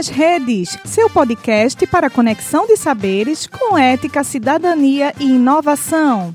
nas 0.00 0.08
Redes, 0.08 0.78
seu 0.86 1.10
podcast 1.10 1.86
para 1.86 2.08
conexão 2.08 2.66
de 2.66 2.74
saberes 2.74 3.46
com 3.46 3.76
ética, 3.76 4.24
cidadania 4.24 5.12
e 5.20 5.24
inovação. 5.24 6.34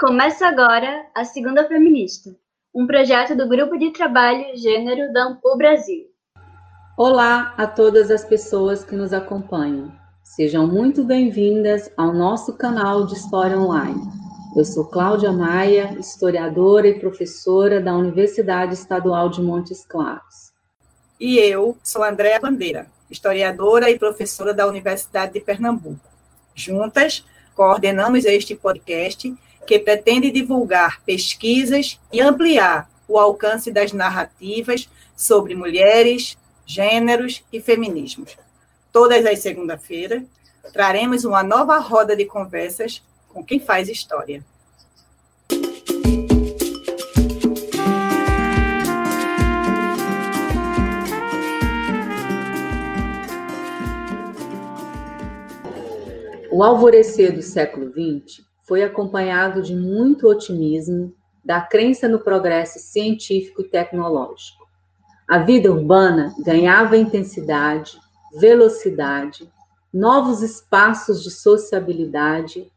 Começa 0.00 0.46
agora 0.46 1.06
a 1.14 1.22
Segunda 1.24 1.68
Feminista, 1.68 2.30
um 2.74 2.86
projeto 2.86 3.36
do 3.36 3.46
Grupo 3.46 3.76
de 3.76 3.92
Trabalho 3.92 4.56
Gênero 4.56 5.12
da 5.12 5.24
Ampul 5.24 5.58
Brasil. 5.58 6.09
Olá 7.02 7.54
a 7.56 7.66
todas 7.66 8.10
as 8.10 8.22
pessoas 8.26 8.84
que 8.84 8.94
nos 8.94 9.14
acompanham. 9.14 9.90
Sejam 10.22 10.66
muito 10.66 11.02
bem-vindas 11.02 11.90
ao 11.96 12.12
nosso 12.12 12.52
canal 12.52 13.06
de 13.06 13.14
História 13.14 13.58
Online. 13.58 14.02
Eu 14.54 14.66
sou 14.66 14.84
Cláudia 14.84 15.32
Maia, 15.32 15.96
historiadora 15.98 16.86
e 16.88 17.00
professora 17.00 17.80
da 17.80 17.96
Universidade 17.96 18.74
Estadual 18.74 19.30
de 19.30 19.40
Montes 19.40 19.82
Claros. 19.82 20.52
E 21.18 21.38
eu 21.38 21.74
sou 21.82 22.04
Andréa 22.04 22.38
Bandeira, 22.38 22.86
historiadora 23.10 23.88
e 23.90 23.98
professora 23.98 24.52
da 24.52 24.66
Universidade 24.66 25.32
de 25.32 25.40
Pernambuco. 25.40 26.06
Juntas, 26.54 27.24
coordenamos 27.54 28.26
este 28.26 28.54
podcast 28.54 29.34
que 29.66 29.78
pretende 29.78 30.30
divulgar 30.30 31.00
pesquisas 31.06 31.98
e 32.12 32.20
ampliar 32.20 32.90
o 33.08 33.18
alcance 33.18 33.72
das 33.72 33.90
narrativas 33.90 34.86
sobre 35.16 35.54
mulheres, 35.54 36.36
gêneros 36.70 37.42
e 37.52 37.60
feminismos. 37.60 38.36
Todas 38.92 39.26
as 39.26 39.40
segunda-feiras, 39.40 40.22
traremos 40.72 41.24
uma 41.24 41.42
nova 41.42 41.78
roda 41.78 42.14
de 42.14 42.24
conversas 42.24 43.02
com 43.28 43.44
quem 43.44 43.58
faz 43.58 43.88
história. 43.88 44.44
O 56.52 56.62
alvorecer 56.62 57.34
do 57.34 57.42
século 57.42 57.90
XX 57.90 58.44
foi 58.62 58.84
acompanhado 58.84 59.60
de 59.60 59.74
muito 59.74 60.28
otimismo, 60.28 61.12
da 61.44 61.60
crença 61.60 62.06
no 62.06 62.20
progresso 62.20 62.78
científico 62.78 63.62
e 63.62 63.68
tecnológico. 63.68 64.59
A 65.30 65.38
vida 65.38 65.70
urbana 65.70 66.34
ganhava 66.40 66.96
intensidade, 66.96 67.96
velocidade, 68.40 69.48
novos 69.94 70.42
espaços 70.42 71.22
de 71.22 71.30
sociabilidade 71.30 72.68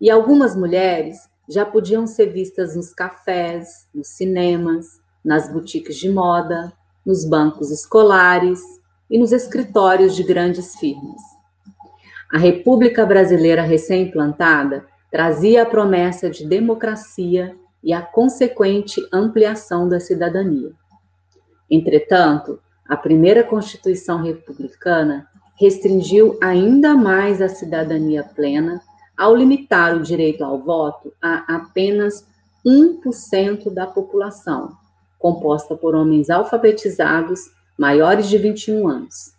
e 0.00 0.10
algumas 0.10 0.56
mulheres 0.56 1.28
já 1.48 1.64
podiam 1.64 2.08
ser 2.08 2.32
vistas 2.32 2.74
nos 2.74 2.92
cafés, 2.92 3.86
nos 3.94 4.08
cinemas, 4.08 5.00
nas 5.24 5.52
boutiques 5.52 5.94
de 5.98 6.10
moda, 6.10 6.72
nos 7.06 7.24
bancos 7.24 7.70
escolares 7.70 8.60
e 9.08 9.16
nos 9.16 9.30
escritórios 9.30 10.16
de 10.16 10.24
grandes 10.24 10.74
firmas. 10.80 11.22
A 12.32 12.38
República 12.38 13.06
Brasileira 13.06 13.62
recém-implantada 13.62 14.84
trazia 15.12 15.62
a 15.62 15.66
promessa 15.66 16.28
de 16.28 16.44
democracia 16.44 17.54
e 17.84 17.92
a 17.92 18.02
consequente 18.02 19.00
ampliação 19.12 19.88
da 19.88 20.00
cidadania. 20.00 20.79
Entretanto, 21.70 22.58
a 22.88 22.96
primeira 22.96 23.44
Constituição 23.44 24.20
republicana 24.20 25.28
restringiu 25.54 26.36
ainda 26.42 26.96
mais 26.96 27.40
a 27.40 27.48
cidadania 27.48 28.24
plena 28.24 28.82
ao 29.16 29.36
limitar 29.36 29.94
o 29.94 30.02
direito 30.02 30.42
ao 30.42 30.58
voto 30.58 31.12
a 31.22 31.54
apenas 31.54 32.26
1% 32.66 33.72
da 33.72 33.86
população, 33.86 34.76
composta 35.18 35.76
por 35.76 35.94
homens 35.94 36.30
alfabetizados 36.30 37.50
maiores 37.78 38.28
de 38.28 38.38
21 38.38 38.88
anos. 38.88 39.32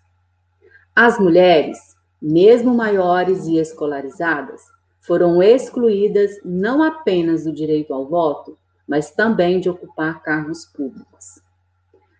As 0.95 1.19
mulheres, 1.19 1.77
mesmo 2.21 2.73
maiores 2.73 3.47
e 3.47 3.57
escolarizadas, 3.57 4.61
foram 5.01 5.43
excluídas 5.43 6.39
não 6.45 6.81
apenas 6.81 7.43
do 7.43 7.51
direito 7.51 7.93
ao 7.93 8.07
voto, 8.07 8.57
mas 8.87 9.11
também 9.11 9.59
de 9.59 9.69
ocupar 9.69 10.21
cargos 10.21 10.65
públicos 10.65 11.41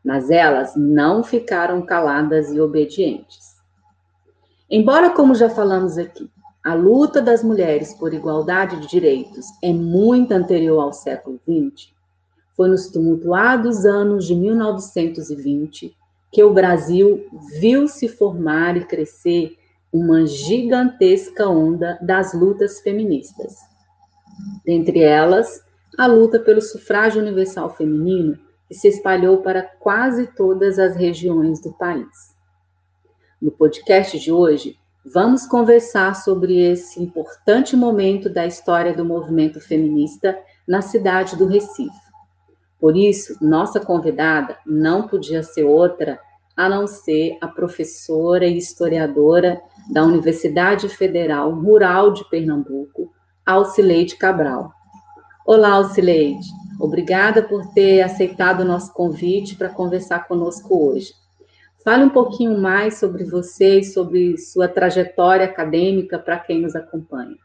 mas 0.04 0.30
elas 0.30 0.76
não 0.76 1.24
ficaram 1.24 1.82
caladas 1.82 2.52
e 2.52 2.60
obedientes. 2.60 3.56
Embora, 4.70 5.10
como 5.10 5.36
já 5.36 5.50
falamos 5.50 5.98
aqui, 5.98 6.30
a 6.64 6.74
luta 6.74 7.22
das 7.22 7.44
mulheres 7.44 7.94
por 7.94 8.14
igualdade 8.14 8.80
de 8.82 8.88
direitos 8.88 9.46
é 9.64 9.74
muito 9.74 10.32
anterior 10.32 10.80
ao 10.80 10.94
século 10.94 11.40
XX, 11.48 11.92
foi 12.56 12.70
nos 12.70 12.88
tumultuados 12.88 13.86
anos 13.86 14.26
de 14.26 14.36
1920 14.36 15.96
que 16.32 16.44
o 16.44 16.54
Brasil 16.54 17.28
viu 17.60 17.88
se 17.88 18.08
formar 18.08 18.78
e 18.78 18.86
crescer 18.86 19.58
uma 19.92 20.26
gigantesca 20.26 21.50
onda 21.50 22.00
das 22.02 22.34
lutas 22.34 22.80
feministas. 22.80 23.58
Dentre 24.66 25.00
elas, 25.00 25.62
a 25.98 26.08
luta 26.08 26.40
pelo 26.40 26.62
sufrágio 26.62 27.22
universal 27.22 27.76
feminino 27.76 28.40
e 28.72 28.74
se 28.74 28.88
espalhou 28.88 29.40
para 29.40 29.62
quase 29.62 30.28
todas 30.28 30.80
as 30.80 30.96
regiões 30.96 31.62
do 31.62 31.74
país. 31.74 32.34
No 33.42 33.52
podcast 33.52 34.18
de 34.18 34.32
hoje, 34.32 34.78
vamos 35.06 35.46
conversar 35.46 36.16
sobre 36.16 36.58
esse 36.58 37.04
importante 37.04 37.76
momento 37.76 38.30
da 38.30 38.46
história 38.46 38.94
do 38.94 39.04
movimento 39.04 39.60
feminista 39.60 40.40
na 40.66 40.82
cidade 40.82 41.36
do 41.36 41.48
Recife. 41.48 41.92
Por 42.80 42.96
isso, 42.96 43.38
nossa 43.42 43.78
convidada 43.78 44.58
não 44.66 45.06
podia 45.06 45.44
ser 45.44 45.66
outra 45.66 46.18
a 46.56 46.70
não 46.70 46.88
ser 46.88 47.38
a 47.42 47.50
professora 47.50 48.46
e 48.46 48.58
historiadora 48.58 49.62
da 49.92 50.04
Universidade 50.04 50.88
Federal 50.88 51.52
Rural 51.52 52.14
de 52.14 52.24
Pernambuco, 52.30 53.12
Alcileide 53.46 54.16
Cabral. 54.16 54.72
Olá, 55.54 55.72
Alcileide. 55.72 56.48
Obrigada 56.80 57.44
por 57.44 57.74
ter 57.74 58.02
aceitado 58.02 58.62
o 58.62 58.66
nosso 58.66 58.94
convite 58.94 59.54
para 59.58 59.68
conversar 59.68 60.26
conosco 60.26 60.88
hoje. 60.88 61.14
Fale 61.84 62.06
um 62.06 62.10
pouquinho 62.10 62.58
mais 62.58 63.00
sobre 63.00 63.26
você 63.26 63.80
e 63.80 63.84
sobre 63.84 64.38
sua 64.38 64.70
trajetória 64.70 65.44
acadêmica 65.44 66.18
para 66.18 66.40
quem 66.40 66.62
nos 66.62 66.74
acompanha. 66.74 67.36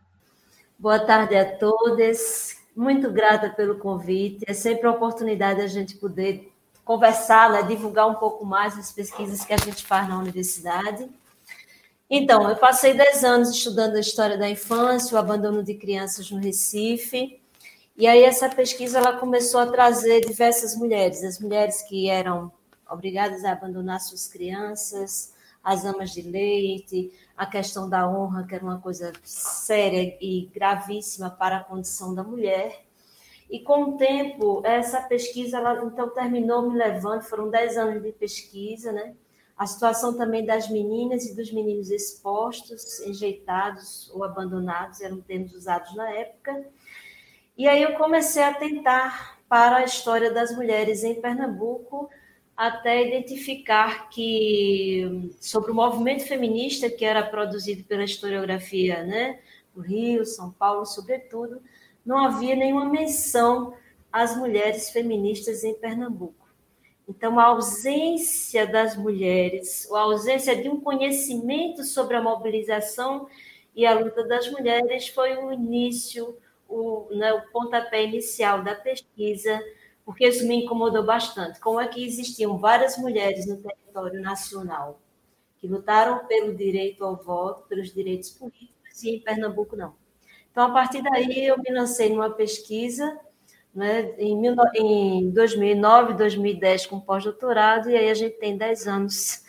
Boa 0.78 1.00
tarde 1.00 1.34
a 1.34 1.56
todas. 1.58 2.56
Muito 2.76 3.10
grata 3.10 3.50
pelo 3.50 3.76
convite. 3.76 4.44
É 4.46 4.54
sempre 4.54 4.86
uma 4.86 4.94
oportunidade 4.94 5.60
a 5.60 5.66
gente 5.66 5.96
poder 5.96 6.52
conversar, 6.84 7.50
né, 7.50 7.62
divulgar 7.62 8.06
um 8.08 8.14
pouco 8.14 8.46
mais 8.46 8.78
as 8.78 8.92
pesquisas 8.92 9.44
que 9.44 9.52
a 9.52 9.58
gente 9.58 9.84
faz 9.84 10.08
na 10.08 10.16
universidade. 10.16 11.10
Então, 12.08 12.48
eu 12.48 12.54
passei 12.54 12.94
10 12.94 13.24
anos 13.24 13.50
estudando 13.50 13.96
a 13.96 14.00
história 14.00 14.38
da 14.38 14.48
infância, 14.48 15.16
o 15.16 15.18
abandono 15.18 15.60
de 15.60 15.74
crianças 15.74 16.30
no 16.30 16.38
Recife. 16.38 17.44
E 17.98 18.06
aí 18.06 18.24
essa 18.24 18.48
pesquisa 18.50 18.98
ela 18.98 19.16
começou 19.16 19.58
a 19.58 19.66
trazer 19.66 20.20
diversas 20.20 20.76
mulheres, 20.76 21.24
as 21.24 21.40
mulheres 21.40 21.80
que 21.80 22.10
eram 22.10 22.52
obrigadas 22.90 23.42
a 23.42 23.52
abandonar 23.52 24.00
suas 24.00 24.28
crianças, 24.28 25.34
as 25.64 25.86
amas 25.86 26.10
de 26.10 26.20
leite, 26.20 27.10
a 27.34 27.46
questão 27.46 27.88
da 27.88 28.06
honra, 28.06 28.47
que 28.47 28.54
era 28.54 28.62
uma 28.62 28.78
coisa 28.78 29.15
séria 29.24 30.15
e 30.21 30.50
gravíssima 30.54 31.30
para 31.30 31.56
a 31.56 31.65
condição 31.65 32.15
da 32.15 32.22
mulher. 32.22 32.84
E 33.48 33.60
com 33.60 33.84
o 33.84 33.97
tempo, 33.97 34.60
essa 34.62 35.00
pesquisa, 35.00 35.56
ela 35.56 35.82
então 35.82 36.10
terminou 36.10 36.71
me 36.71 36.76
levando, 36.76 37.22
foram 37.22 37.48
10 37.48 37.78
anos 37.78 38.03
de 38.03 38.12
pesquisa, 38.12 38.92
né? 38.92 39.15
A 39.56 39.66
situação 39.66 40.15
também 40.15 40.44
das 40.44 40.68
meninas 40.68 41.24
e 41.24 41.34
dos 41.34 41.50
meninos 41.50 41.91
expostos, 41.91 43.00
enjeitados 43.00 44.10
ou 44.12 44.22
abandonados, 44.22 45.00
eram 45.00 45.18
termos 45.22 45.54
usados 45.54 45.94
na 45.97 46.10
época, 46.10 46.66
e 47.56 47.66
aí 47.66 47.82
eu 47.82 47.94
comecei 47.94 48.42
a 48.42 48.54
tentar 48.54 49.38
para 49.48 49.76
a 49.76 49.84
história 49.84 50.30
das 50.30 50.54
mulheres 50.54 51.04
em 51.04 51.20
Pernambuco, 51.20 52.10
até 52.56 53.06
identificar 53.06 54.08
que 54.08 55.30
sobre 55.41 55.70
o 55.70 55.74
movimento 55.74 56.26
feminista 56.26 56.91
que 56.91 57.04
era 57.04 57.22
produzido 57.22 57.84
pela 57.84 58.04
historiografia, 58.04 59.04
né, 59.04 59.38
do 59.74 59.82
Rio, 59.82 60.24
São 60.24 60.50
Paulo, 60.50 60.86
sobretudo, 60.86 61.60
não 62.04 62.18
havia 62.18 62.56
nenhuma 62.56 62.86
menção 62.86 63.74
às 64.10 64.36
mulheres 64.36 64.91
feministas 64.91 65.64
em 65.64 65.74
Pernambuco. 65.74 66.47
Então, 67.09 67.38
a 67.38 67.44
ausência 67.44 68.66
das 68.66 68.97
mulheres, 68.97 69.91
a 69.92 70.00
ausência 70.00 70.60
de 70.60 70.68
um 70.68 70.80
conhecimento 70.80 71.84
sobre 71.84 72.16
a 72.16 72.22
mobilização 72.22 73.28
e 73.74 73.86
a 73.86 73.94
luta 73.98 74.24
das 74.26 74.50
mulheres 74.50 75.09
foi 75.09 75.36
o 75.36 75.52
início 75.52 76.36
o, 76.68 77.09
né, 77.10 77.33
o 77.33 77.51
pontapé 77.51 78.04
inicial 78.04 78.63
da 78.63 78.74
pesquisa, 78.74 79.60
porque 80.04 80.27
isso 80.28 80.47
me 80.47 80.65
incomodou 80.65 81.04
bastante. 81.04 81.60
Como 81.60 81.80
é 81.80 81.89
que 81.89 82.04
existiam 82.04 82.59
várias 82.59 82.97
mulheres 82.97 83.47
no 83.47 83.57
território 83.57 84.21
nacional 84.21 85.01
que 85.59 85.66
lutaram 85.66 86.27
pelo 86.27 86.54
direito 86.54 87.04
ao 87.04 87.16
voto, 87.16 87.66
pelos 87.68 87.92
direitos 87.92 88.30
políticos, 88.30 89.03
e 89.03 89.16
em 89.16 89.21
Pernambuco 89.21 89.77
não. 89.77 89.95
Então, 90.51 90.65
a 90.65 90.71
partir 90.71 91.03
daí, 91.03 91.47
eu 91.47 91.59
me 91.59 91.71
lancei 91.71 92.09
numa 92.10 92.30
pesquisa 92.30 93.19
né, 93.74 94.15
em, 94.19 94.42
em 94.74 95.30
2009, 95.30 96.15
2010, 96.15 96.86
com 96.86 96.98
pós-doutorado, 96.98 97.91
e 97.91 97.97
aí 97.97 98.09
a 98.09 98.15
gente 98.15 98.39
tem 98.39 98.57
10 98.57 98.86
anos 98.86 99.45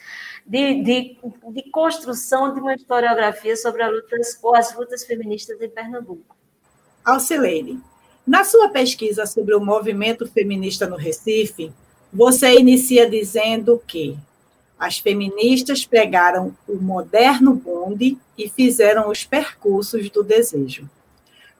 de, 0.46 0.82
de, 0.82 1.18
de, 1.52 1.72
construção 1.72 2.54
de 2.54 2.60
uma 2.60 2.74
historiografia 2.74 3.56
sobre 3.56 3.84
as 3.84 4.76
lutas 4.76 5.06
feministas 5.06 5.62
em 5.62 5.70
Pernambuco. 5.70 6.37
Alcileide, 7.08 7.80
na 8.28 8.44
sua 8.44 8.68
pesquisa 8.68 9.26
sobre 9.26 9.56
o 9.56 9.64
movimento 9.64 10.28
feminista 10.28 10.86
no 10.86 10.98
Recife, 10.98 11.72
você 12.12 12.60
inicia 12.60 13.10
dizendo 13.10 13.82
que 13.88 14.18
as 14.78 15.00
feministas 15.00 15.86
pregaram 15.86 16.54
o 16.68 16.76
moderno 16.76 17.54
bonde 17.54 18.18
e 18.38 18.50
fizeram 18.50 19.10
os 19.10 19.24
percursos 19.24 20.10
do 20.10 20.22
desejo. 20.22 20.90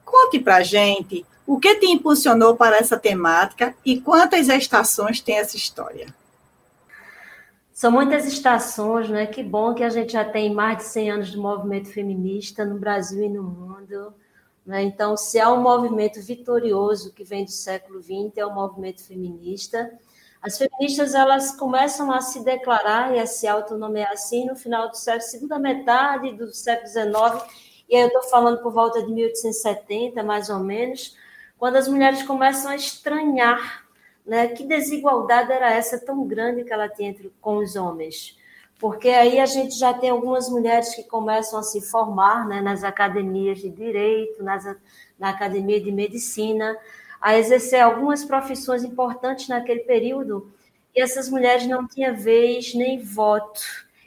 Conte 0.04 0.38
para 0.38 0.62
gente 0.62 1.24
o 1.46 1.58
que 1.58 1.76
te 1.76 1.86
impulsionou 1.86 2.54
para 2.54 2.76
essa 2.76 2.98
temática 2.98 3.74
e 3.82 3.98
quantas 3.98 4.48
estações 4.48 5.18
tem 5.22 5.38
essa 5.38 5.56
história. 5.56 6.14
São 7.72 7.90
muitas 7.90 8.26
estações, 8.26 9.08
né? 9.08 9.24
Que 9.24 9.42
bom 9.42 9.72
que 9.72 9.82
a 9.82 9.88
gente 9.88 10.12
já 10.12 10.26
tem 10.26 10.52
mais 10.52 10.76
de 10.76 10.84
100 10.84 11.10
anos 11.10 11.28
de 11.30 11.38
movimento 11.38 11.88
feminista 11.88 12.66
no 12.66 12.78
Brasil 12.78 13.24
e 13.24 13.30
no 13.30 13.42
mundo. 13.42 14.12
Né? 14.68 14.82
Então, 14.82 15.16
se 15.16 15.40
há 15.40 15.50
um 15.50 15.62
movimento 15.62 16.20
vitorioso 16.20 17.14
que 17.14 17.24
vem 17.24 17.42
do 17.42 17.50
século 17.50 18.02
XX, 18.02 18.36
é 18.36 18.44
o 18.44 18.54
movimento 18.54 19.02
feminista. 19.02 19.90
As 20.42 20.58
feministas 20.58 21.14
elas 21.14 21.56
começam 21.56 22.12
a 22.12 22.20
se 22.20 22.44
declarar 22.44 23.16
e 23.16 23.18
a 23.18 23.26
se 23.26 23.46
autonomear 23.46 24.12
assim 24.12 24.44
no 24.44 24.54
final 24.54 24.90
do 24.90 24.94
século, 24.94 25.22
segunda 25.22 25.58
metade 25.58 26.34
do 26.34 26.52
século 26.52 26.86
XIX, 26.86 27.50
e 27.88 27.96
aí 27.96 28.02
eu 28.02 28.08
estou 28.08 28.24
falando 28.24 28.62
por 28.62 28.70
volta 28.70 29.02
de 29.02 29.10
1870, 29.10 30.22
mais 30.22 30.50
ou 30.50 30.58
menos, 30.58 31.16
quando 31.58 31.76
as 31.76 31.88
mulheres 31.88 32.22
começam 32.24 32.70
a 32.70 32.76
estranhar 32.76 33.86
né, 34.26 34.48
que 34.48 34.64
desigualdade 34.64 35.50
era 35.50 35.72
essa 35.72 35.98
tão 35.98 36.26
grande 36.26 36.62
que 36.62 36.72
ela 36.74 36.90
tinha 36.90 37.08
entre, 37.08 37.32
com 37.40 37.56
os 37.56 37.74
homens 37.74 38.37
porque 38.78 39.08
aí 39.08 39.40
a 39.40 39.46
gente 39.46 39.76
já 39.76 39.92
tem 39.92 40.10
algumas 40.10 40.48
mulheres 40.48 40.94
que 40.94 41.02
começam 41.02 41.58
a 41.58 41.62
se 41.62 41.80
formar 41.80 42.46
né, 42.46 42.60
nas 42.60 42.84
academias 42.84 43.58
de 43.58 43.68
direito, 43.68 44.42
nas, 44.42 44.64
na 45.18 45.30
academia 45.30 45.80
de 45.80 45.90
medicina, 45.90 46.78
a 47.20 47.36
exercer 47.36 47.80
algumas 47.80 48.24
profissões 48.24 48.84
importantes 48.84 49.48
naquele 49.48 49.80
período, 49.80 50.52
e 50.94 51.00
essas 51.00 51.28
mulheres 51.28 51.66
não 51.66 51.86
tinham 51.86 52.14
vez 52.14 52.72
nem 52.74 53.02
voto 53.02 53.60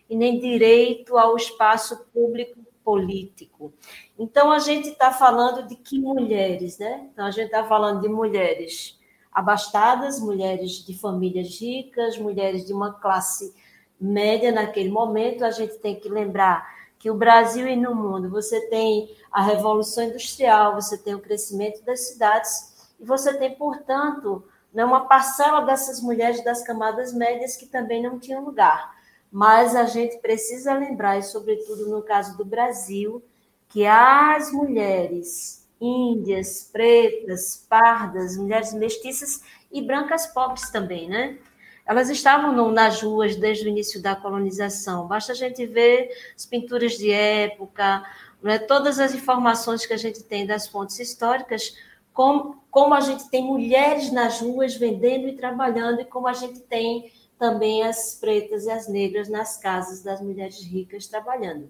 e 0.09 0.15
nem 0.15 0.39
direito 0.39 1.17
ao 1.17 1.35
espaço 1.35 2.05
público 2.13 2.57
político. 2.83 3.73
Então 4.17 4.51
a 4.51 4.59
gente 4.59 4.89
está 4.89 5.11
falando 5.11 5.67
de 5.67 5.75
que 5.75 5.99
mulheres, 5.99 6.77
né? 6.77 7.07
Então 7.11 7.25
a 7.25 7.31
gente 7.31 7.45
está 7.45 7.63
falando 7.63 8.01
de 8.01 8.09
mulheres 8.09 8.99
abastadas, 9.31 10.19
mulheres 10.19 10.85
de 10.85 10.97
famílias 10.97 11.59
ricas, 11.59 12.17
mulheres 12.17 12.65
de 12.65 12.73
uma 12.73 12.93
classe 12.93 13.53
média 14.01 14.51
naquele 14.51 14.89
momento, 14.89 15.45
a 15.45 15.51
gente 15.51 15.77
tem 15.77 15.99
que 15.99 16.09
lembrar 16.09 16.67
que 16.97 17.09
o 17.09 17.15
Brasil 17.15 17.67
e 17.67 17.75
no 17.75 17.95
mundo 17.95 18.29
você 18.29 18.61
tem 18.67 19.15
a 19.31 19.41
revolução 19.41 20.03
industrial, 20.03 20.75
você 20.75 20.97
tem 20.97 21.15
o 21.15 21.19
crescimento 21.19 21.83
das 21.83 22.07
cidades 22.07 22.91
e 22.99 23.05
você 23.05 23.33
tem, 23.37 23.55
portanto, 23.55 24.43
né, 24.73 24.83
uma 24.83 25.07
parcela 25.07 25.61
dessas 25.61 26.01
mulheres 26.01 26.43
das 26.43 26.63
camadas 26.63 27.13
médias 27.13 27.55
que 27.55 27.65
também 27.65 28.01
não 28.01 28.19
tinham 28.19 28.43
lugar. 28.43 28.95
Mas 29.31 29.75
a 29.75 29.85
gente 29.85 30.17
precisa 30.17 30.73
lembrar, 30.73 31.17
e 31.17 31.23
sobretudo 31.23 31.89
no 31.89 32.01
caso 32.01 32.37
do 32.37 32.43
Brasil, 32.43 33.23
que 33.69 33.85
as 33.85 34.51
mulheres 34.51 35.65
índias, 35.79 36.69
pretas, 36.71 37.65
pardas, 37.67 38.37
mulheres 38.37 38.73
mestiças 38.73 39.41
e 39.71 39.81
brancas 39.81 40.27
pobres 40.27 40.69
também, 40.69 41.09
né? 41.09 41.39
Elas 41.85 42.09
estavam 42.09 42.53
no, 42.53 42.71
nas 42.71 43.01
ruas 43.01 43.35
desde 43.35 43.65
o 43.65 43.69
início 43.69 44.01
da 44.01 44.15
colonização. 44.15 45.07
Basta 45.07 45.31
a 45.31 45.35
gente 45.35 45.65
ver 45.65 46.09
as 46.35 46.45
pinturas 46.45 46.93
de 46.93 47.11
época, 47.11 48.03
né, 48.41 48.57
todas 48.59 48.99
as 48.99 49.13
informações 49.13 49.85
que 49.85 49.93
a 49.93 49.97
gente 49.97 50.23
tem 50.23 50.45
das 50.45 50.67
fontes 50.67 50.99
históricas, 50.99 51.75
como, 52.13 52.63
como 52.69 52.93
a 52.93 53.01
gente 53.01 53.29
tem 53.29 53.43
mulheres 53.43 54.11
nas 54.11 54.41
ruas 54.41 54.75
vendendo 54.75 55.27
e 55.27 55.35
trabalhando, 55.35 56.01
e 56.01 56.05
como 56.05 56.27
a 56.27 56.33
gente 56.33 56.59
tem 56.61 57.11
também 57.37 57.83
as 57.83 58.15
pretas 58.15 58.65
e 58.65 58.71
as 58.71 58.87
negras 58.87 59.27
nas 59.27 59.57
casas 59.57 60.03
das 60.03 60.21
mulheres 60.21 60.63
ricas 60.63 61.07
trabalhando. 61.07 61.69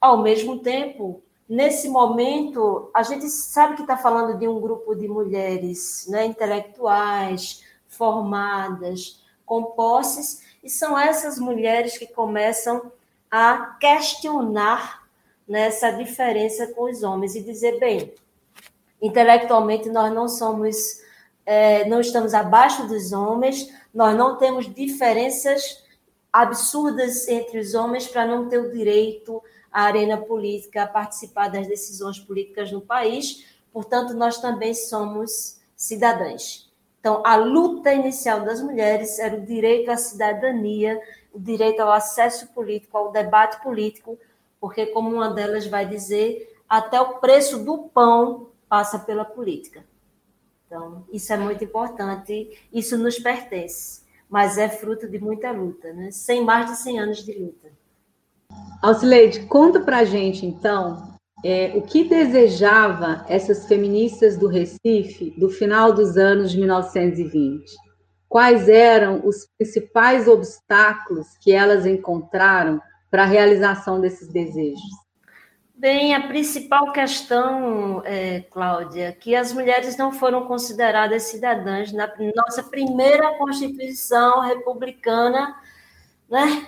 Ao 0.00 0.20
mesmo 0.22 0.58
tempo, 0.58 1.22
nesse 1.48 1.88
momento, 1.88 2.90
a 2.92 3.02
gente 3.02 3.28
sabe 3.28 3.76
que 3.76 3.82
está 3.82 3.96
falando 3.96 4.38
de 4.38 4.48
um 4.48 4.60
grupo 4.60 4.94
de 4.94 5.06
mulheres 5.06 6.06
né, 6.08 6.26
intelectuais, 6.26 7.62
formadas, 7.86 9.24
com 9.46 9.62
posses, 9.62 10.42
e 10.62 10.68
são 10.68 10.98
essas 10.98 11.38
mulheres 11.38 11.96
que 11.96 12.06
começam 12.06 12.92
a 13.30 13.76
questionar 13.80 15.06
nessa 15.46 15.92
diferença 15.92 16.66
com 16.74 16.90
os 16.90 17.04
homens 17.04 17.36
e 17.36 17.42
dizer, 17.42 17.78
bem, 17.78 18.12
intelectualmente 19.00 19.88
nós 19.88 20.12
não 20.12 20.28
somos, 20.28 21.00
é, 21.44 21.88
não 21.88 22.00
estamos 22.00 22.34
abaixo 22.34 22.86
dos 22.88 23.12
homens, 23.12 23.72
nós 23.94 24.16
não 24.16 24.36
temos 24.36 24.72
diferenças 24.74 25.84
absurdas 26.32 27.28
entre 27.28 27.60
os 27.60 27.74
homens 27.74 28.08
para 28.08 28.26
não 28.26 28.48
ter 28.48 28.58
o 28.58 28.72
direito 28.72 29.42
à 29.72 29.82
arena 29.82 30.16
política, 30.18 30.82
a 30.82 30.86
participar 30.86 31.48
das 31.48 31.68
decisões 31.68 32.18
políticas 32.18 32.72
no 32.72 32.80
país, 32.80 33.46
portanto, 33.72 34.12
nós 34.14 34.38
também 34.38 34.74
somos 34.74 35.60
cidadãs. 35.76 36.65
Então, 37.06 37.22
a 37.24 37.36
luta 37.36 37.92
inicial 37.92 38.40
das 38.40 38.60
mulheres 38.60 39.20
era 39.20 39.36
o 39.36 39.40
direito 39.40 39.92
à 39.92 39.96
cidadania, 39.96 41.00
o 41.32 41.38
direito 41.38 41.78
ao 41.78 41.92
acesso 41.92 42.48
político, 42.48 42.98
ao 42.98 43.12
debate 43.12 43.62
político, 43.62 44.18
porque, 44.60 44.86
como 44.86 45.14
uma 45.14 45.32
delas 45.32 45.68
vai 45.68 45.86
dizer, 45.86 46.52
até 46.68 47.00
o 47.00 47.20
preço 47.20 47.64
do 47.64 47.78
pão 47.94 48.48
passa 48.68 48.98
pela 48.98 49.24
política. 49.24 49.84
Então, 50.66 51.04
isso 51.12 51.32
é 51.32 51.36
muito 51.36 51.62
importante, 51.62 52.60
isso 52.72 52.98
nos 52.98 53.20
pertence, 53.20 54.02
mas 54.28 54.58
é 54.58 54.68
fruto 54.68 55.08
de 55.08 55.20
muita 55.20 55.52
luta, 55.52 55.92
né? 55.92 56.10
Sem 56.10 56.42
mais 56.42 56.68
de 56.72 56.76
100 56.76 56.98
anos 56.98 57.24
de 57.24 57.38
luta. 57.38 57.70
Alcileide, 58.82 59.46
conta 59.46 59.78
pra 59.78 60.04
gente, 60.04 60.44
então, 60.44 61.15
é, 61.46 61.72
o 61.76 61.82
que 61.82 62.02
desejava 62.02 63.24
essas 63.28 63.68
feministas 63.68 64.36
do 64.36 64.48
Recife 64.48 65.32
do 65.38 65.48
final 65.48 65.92
dos 65.92 66.16
anos 66.16 66.50
de 66.50 66.58
1920? 66.58 67.72
Quais 68.28 68.68
eram 68.68 69.24
os 69.24 69.46
principais 69.56 70.26
obstáculos 70.26 71.38
que 71.40 71.52
elas 71.52 71.86
encontraram 71.86 72.82
para 73.08 73.22
a 73.22 73.26
realização 73.26 74.00
desses 74.00 74.26
desejos? 74.26 74.82
Bem, 75.72 76.16
a 76.16 76.26
principal 76.26 76.90
questão, 76.90 78.02
é, 78.04 78.40
Cláudia, 78.50 79.12
que 79.12 79.36
as 79.36 79.52
mulheres 79.52 79.96
não 79.96 80.10
foram 80.10 80.48
consideradas 80.48 81.24
cidadãs 81.24 81.92
na 81.92 82.12
nossa 82.34 82.64
primeira 82.64 83.38
Constituição 83.38 84.40
republicana, 84.40 85.54
né? 86.28 86.66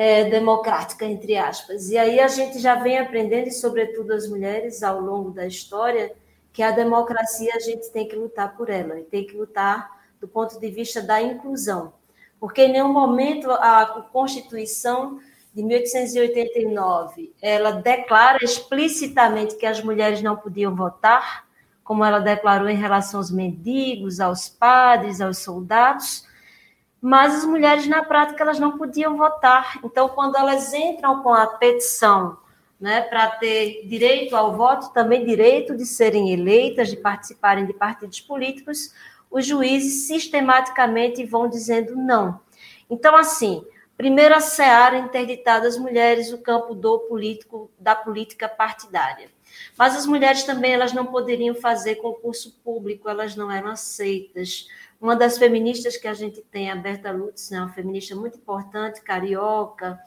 É, 0.00 0.24
democrática, 0.24 1.04
entre 1.04 1.36
aspas. 1.36 1.90
E 1.90 1.98
aí 1.98 2.20
a 2.20 2.26
gente 2.26 2.58
já 2.58 2.74
vem 2.74 2.98
aprendendo, 2.98 3.48
e 3.48 3.52
sobretudo 3.52 4.14
as 4.14 4.26
mulheres, 4.26 4.82
ao 4.82 4.98
longo 4.98 5.30
da 5.30 5.46
história, 5.46 6.10
que 6.54 6.62
a 6.62 6.70
democracia 6.70 7.52
a 7.54 7.58
gente 7.58 7.90
tem 7.90 8.08
que 8.08 8.16
lutar 8.16 8.56
por 8.56 8.70
ela, 8.70 8.98
e 8.98 9.02
tem 9.02 9.26
que 9.26 9.36
lutar 9.36 10.00
do 10.18 10.26
ponto 10.26 10.58
de 10.58 10.70
vista 10.70 11.02
da 11.02 11.20
inclusão. 11.20 11.92
Porque 12.40 12.62
em 12.62 12.72
nenhum 12.72 12.90
momento 12.90 13.50
a 13.50 14.08
Constituição 14.10 15.20
de 15.54 15.62
1889 15.62 17.34
ela 17.42 17.72
declara 17.72 18.42
explicitamente 18.42 19.56
que 19.56 19.66
as 19.66 19.82
mulheres 19.82 20.22
não 20.22 20.34
podiam 20.34 20.74
votar, 20.74 21.46
como 21.84 22.06
ela 22.06 22.20
declarou 22.20 22.70
em 22.70 22.76
relação 22.76 23.20
aos 23.20 23.30
mendigos, 23.30 24.18
aos 24.18 24.48
padres, 24.48 25.20
aos 25.20 25.36
soldados, 25.36 26.24
mas 27.00 27.36
as 27.36 27.44
mulheres 27.44 27.86
na 27.86 28.04
prática 28.04 28.42
elas 28.42 28.58
não 28.58 28.76
podiam 28.76 29.16
votar. 29.16 29.78
Então, 29.82 30.08
quando 30.08 30.36
elas 30.36 30.72
entram 30.74 31.22
com 31.22 31.32
a 31.32 31.46
petição 31.46 32.36
né, 32.78 33.02
para 33.02 33.28
ter 33.28 33.86
direito 33.86 34.36
ao 34.36 34.54
voto, 34.54 34.92
também 34.92 35.24
direito 35.24 35.76
de 35.76 35.86
serem 35.86 36.32
eleitas, 36.32 36.88
de 36.88 36.96
participarem 36.96 37.66
de 37.66 37.72
partidos 37.72 38.20
políticos, 38.20 38.92
os 39.30 39.46
juízes 39.46 40.06
sistematicamente 40.06 41.24
vão 41.24 41.48
dizendo 41.48 41.94
não. 41.94 42.40
Então, 42.88 43.16
assim, 43.16 43.64
primeiro 43.96 44.34
a 44.34 44.40
seara 44.40 44.98
interditada 44.98 45.68
às 45.68 45.78
mulheres 45.78 46.32
o 46.32 46.38
campo 46.38 46.74
do 46.74 46.98
político, 47.00 47.70
da 47.78 47.94
política 47.94 48.48
partidária. 48.48 49.28
Mas 49.76 49.96
as 49.96 50.06
mulheres 50.06 50.42
também 50.42 50.72
elas 50.72 50.92
não 50.92 51.06
poderiam 51.06 51.54
fazer 51.54 51.96
concurso 51.96 52.58
público, 52.64 53.08
elas 53.08 53.36
não 53.36 53.50
eram 53.50 53.68
aceitas. 53.68 54.68
Uma 55.00 55.16
das 55.16 55.38
feministas 55.38 55.96
que 55.96 56.06
a 56.06 56.12
gente 56.12 56.42
tem, 56.42 56.70
a 56.70 56.76
Berta 56.76 57.10
Lutz, 57.10 57.50
né, 57.50 57.58
uma 57.58 57.72
feminista 57.72 58.14
muito 58.14 58.36
importante, 58.36 59.00
carioca, 59.00 59.98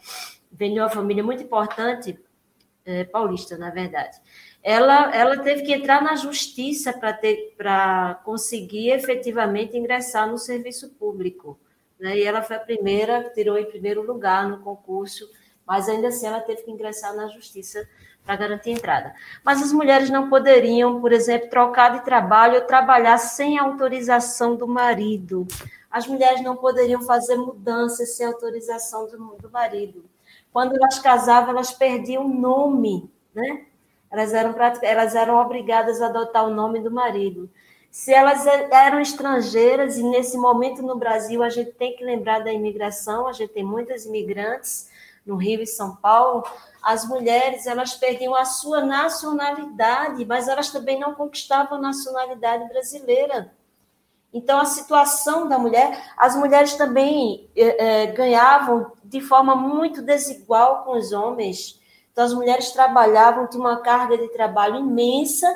vem 0.51 0.73
de 0.73 0.79
uma 0.79 0.89
família 0.89 1.23
muito 1.23 1.41
importante, 1.41 2.19
é, 2.85 3.03
paulista, 3.03 3.57
na 3.57 3.71
verdade. 3.71 4.17
Ela, 4.61 5.13
ela 5.15 5.37
teve 5.39 5.63
que 5.63 5.73
entrar 5.73 6.01
na 6.01 6.15
justiça 6.15 6.93
para 6.93 8.21
conseguir 8.23 8.91
efetivamente 8.91 9.75
ingressar 9.75 10.29
no 10.29 10.37
serviço 10.37 10.91
público. 10.91 11.59
Né? 11.99 12.19
E 12.19 12.23
ela 12.23 12.41
foi 12.43 12.55
a 12.55 12.59
primeira, 12.59 13.29
tirou 13.33 13.57
em 13.57 13.65
primeiro 13.65 14.03
lugar 14.03 14.47
no 14.47 14.59
concurso, 14.59 15.29
mas 15.65 15.89
ainda 15.89 16.09
assim 16.09 16.27
ela 16.27 16.39
teve 16.39 16.63
que 16.63 16.71
ingressar 16.71 17.15
na 17.15 17.27
justiça 17.27 17.87
para 18.25 18.35
garantir 18.35 18.71
entrada. 18.71 19.13
Mas 19.43 19.61
as 19.61 19.73
mulheres 19.73 20.09
não 20.09 20.29
poderiam, 20.29 21.01
por 21.01 21.11
exemplo, 21.11 21.49
trocar 21.49 21.97
de 21.97 22.05
trabalho 22.05 22.55
ou 22.55 22.61
trabalhar 22.61 23.17
sem 23.17 23.57
autorização 23.57 24.55
do 24.55 24.67
marido. 24.67 25.45
As 25.91 26.07
mulheres 26.07 26.41
não 26.41 26.55
poderiam 26.55 27.01
fazer 27.01 27.35
mudanças 27.35 28.15
sem 28.15 28.25
autorização 28.25 29.07
do, 29.07 29.35
do 29.39 29.51
marido. 29.51 30.05
Quando 30.51 30.75
elas 30.75 30.99
casavam, 30.99 31.51
elas 31.51 31.71
perdiam 31.71 32.25
o 32.25 32.33
nome, 32.33 33.11
né? 33.33 33.65
Elas 34.09 34.33
eram, 34.33 34.55
elas 34.83 35.15
eram 35.15 35.35
obrigadas 35.35 36.01
a 36.01 36.05
adotar 36.05 36.45
o 36.45 36.53
nome 36.53 36.79
do 36.79 36.91
marido. 36.91 37.49
Se 37.89 38.11
elas 38.13 38.45
eram 38.47 38.99
estrangeiras, 38.99 39.97
e 39.97 40.03
nesse 40.03 40.37
momento 40.37 40.81
no 40.81 40.97
Brasil 40.97 41.43
a 41.43 41.49
gente 41.49 41.71
tem 41.73 41.95
que 41.95 42.03
lembrar 42.03 42.39
da 42.39 42.51
imigração, 42.51 43.27
a 43.27 43.33
gente 43.33 43.53
tem 43.53 43.63
muitas 43.63 44.05
imigrantes 44.05 44.89
no 45.25 45.35
Rio 45.35 45.61
e 45.61 45.67
São 45.67 45.95
Paulo, 45.95 46.43
as 46.83 47.07
mulheres 47.07 47.65
elas 47.65 47.95
perdiam 47.95 48.35
a 48.35 48.43
sua 48.43 48.81
nacionalidade, 48.81 50.25
mas 50.25 50.49
elas 50.49 50.69
também 50.69 50.99
não 50.99 51.13
conquistavam 51.13 51.77
a 51.77 51.81
nacionalidade 51.81 52.67
brasileira. 52.67 53.53
Então, 54.33 54.59
a 54.59 54.65
situação 54.65 55.47
da 55.47 55.57
mulher, 55.57 56.11
as 56.17 56.35
mulheres 56.35 56.73
também 56.73 57.49
é, 57.55 58.07
ganhavam 58.07 58.91
de 59.03 59.21
forma 59.21 59.55
muito 59.55 60.01
desigual 60.01 60.83
com 60.83 60.97
os 60.97 61.13
homens. 61.13 61.79
Então, 62.11 62.25
as 62.25 62.33
mulheres 62.33 62.71
trabalhavam, 62.71 63.47
tinham 63.47 63.65
uma 63.65 63.81
carga 63.81 64.17
de 64.17 64.27
trabalho 64.29 64.77
imensa, 64.77 65.47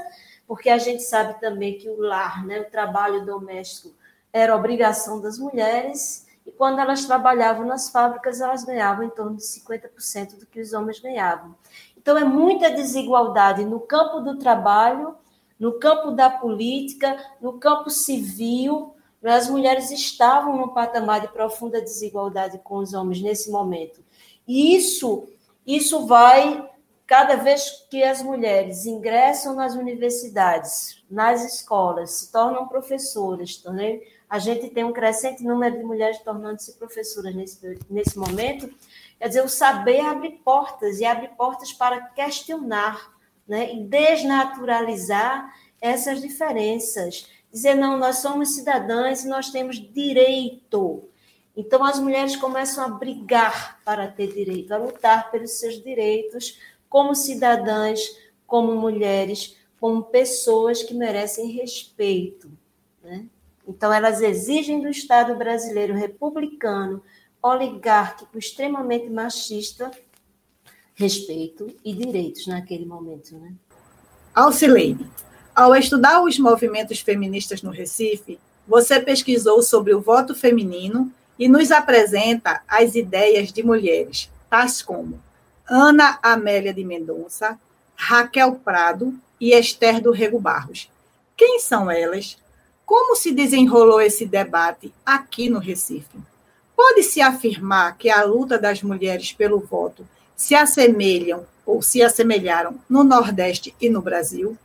porque 0.47 0.69
a 0.69 0.77
gente 0.77 1.03
sabe 1.03 1.39
também 1.41 1.77
que 1.77 1.89
o 1.89 1.99
lar, 1.99 2.45
né, 2.45 2.61
o 2.61 2.71
trabalho 2.71 3.25
doméstico, 3.25 3.93
era 4.31 4.55
obrigação 4.55 5.19
das 5.19 5.37
mulheres 5.39 6.26
e 6.47 6.51
quando 6.53 6.79
elas 6.79 7.03
trabalhavam 7.03 7.65
nas 7.65 7.89
fábricas, 7.89 8.39
elas 8.39 8.63
ganhavam 8.63 9.03
em 9.03 9.09
torno 9.09 9.35
de 9.35 9.43
50% 9.43 10.39
do 10.39 10.45
que 10.45 10.61
os 10.61 10.71
homens 10.71 10.97
ganhavam. 10.97 11.53
Então, 11.97 12.17
é 12.17 12.23
muita 12.23 12.71
desigualdade 12.71 13.65
no 13.65 13.81
campo 13.81 14.21
do 14.21 14.39
trabalho, 14.39 15.13
no 15.59 15.73
campo 15.73 16.09
da 16.11 16.29
política, 16.29 17.17
no 17.41 17.59
campo 17.59 17.89
civil. 17.89 18.95
As 19.21 19.49
mulheres 19.49 19.91
estavam 19.91 20.55
num 20.55 20.69
patamar 20.69 21.19
de 21.19 21.27
profunda 21.27 21.81
desigualdade 21.81 22.59
com 22.59 22.77
os 22.77 22.93
homens 22.93 23.21
nesse 23.21 23.51
momento. 23.51 24.01
E 24.47 24.73
isso, 24.73 25.27
isso 25.65 26.07
vai, 26.07 26.65
cada 27.05 27.35
vez 27.35 27.85
que 27.89 28.01
as 28.01 28.23
mulheres 28.23 28.85
ingressam 28.85 29.53
nas 29.53 29.75
universidades, 29.75 31.03
nas 31.11 31.43
escolas, 31.43 32.11
se 32.11 32.31
tornam 32.31 32.69
professoras, 32.69 33.57
também 33.57 34.01
a 34.29 34.39
gente 34.39 34.69
tem 34.69 34.83
um 34.83 34.91
crescente 34.91 35.43
número 35.43 35.77
de 35.77 35.83
mulheres 35.83 36.19
tornando-se 36.19 36.73
professoras 36.73 37.33
nesse, 37.33 37.79
nesse 37.89 38.17
momento. 38.17 38.69
Quer 39.17 39.27
dizer, 39.29 39.43
o 39.43 39.49
saber 39.49 40.01
abre 40.01 40.31
portas 40.43 40.99
e 40.99 41.05
abre 41.05 41.29
portas 41.29 41.71
para 41.71 42.01
questionar 42.01 43.13
né? 43.47 43.73
e 43.73 43.83
desnaturalizar 43.83 45.53
essas 45.79 46.21
diferenças. 46.21 47.27
Dizer, 47.51 47.75
não, 47.75 47.97
nós 47.97 48.17
somos 48.17 48.55
cidadãs 48.55 49.23
e 49.23 49.29
nós 49.29 49.49
temos 49.49 49.77
direito. 49.77 51.07
Então, 51.55 51.83
as 51.83 51.99
mulheres 51.99 52.35
começam 52.35 52.83
a 52.83 52.89
brigar 52.89 53.81
para 53.83 54.07
ter 54.07 54.33
direito, 54.33 54.73
a 54.73 54.77
lutar 54.77 55.31
pelos 55.31 55.51
seus 55.51 55.81
direitos 55.81 56.59
como 56.89 57.15
cidadãs, 57.15 57.99
como 58.45 58.75
mulheres, 58.75 59.57
como 59.79 60.03
pessoas 60.03 60.83
que 60.83 60.93
merecem 60.93 61.51
respeito. 61.51 62.51
Né? 63.01 63.25
Então, 63.67 63.91
elas 63.91 64.21
exigem 64.21 64.79
do 64.81 64.87
Estado 64.87 65.35
brasileiro 65.35 65.93
republicano, 65.93 67.03
oligárquico, 67.41 68.37
extremamente 68.37 69.09
machista, 69.09 69.91
respeito 70.95 71.67
e 71.83 71.93
direitos 71.93 72.47
naquele 72.47 72.85
momento. 72.85 73.37
Né? 73.37 73.53
Alcileide, 74.33 75.05
ao 75.55 75.75
estudar 75.75 76.23
os 76.23 76.39
movimentos 76.39 76.99
feministas 76.99 77.61
no 77.61 77.71
Recife, 77.71 78.39
você 78.67 78.99
pesquisou 78.99 79.61
sobre 79.61 79.93
o 79.93 80.01
voto 80.01 80.33
feminino 80.33 81.11
e 81.37 81.47
nos 81.47 81.71
apresenta 81.71 82.61
as 82.67 82.95
ideias 82.95 83.51
de 83.51 83.63
mulheres, 83.63 84.29
tais 84.49 84.81
como 84.81 85.21
Ana 85.69 86.17
Amélia 86.23 86.73
de 86.73 86.83
Mendonça, 86.83 87.59
Raquel 87.95 88.55
Prado 88.55 89.13
e 89.39 89.51
Esther 89.53 90.01
do 90.01 90.11
Rego 90.11 90.39
Barros. 90.39 90.89
Quem 91.35 91.59
são 91.59 91.91
elas? 91.91 92.37
Como 92.87 93.17
se 93.17 93.33
desenrolou 93.33 93.99
esse 93.99 94.25
debate 94.25 94.93
aqui 95.05 95.49
no 95.49 95.59
Recife? 95.59 96.17
Pode-se 96.73 97.19
afirmar 97.19 97.97
que 97.97 98.09
a 98.09 98.23
luta 98.23 98.57
das 98.57 98.81
mulheres 98.81 99.33
pelo 99.33 99.59
voto 99.59 100.07
se 100.37 100.55
assemelham 100.55 101.45
ou 101.65 101.81
se 101.81 102.01
assemelharam 102.01 102.79
no 102.89 103.03
Nordeste 103.03 103.75
e 103.81 103.89
no 103.89 104.01
Brasil? 104.01 104.57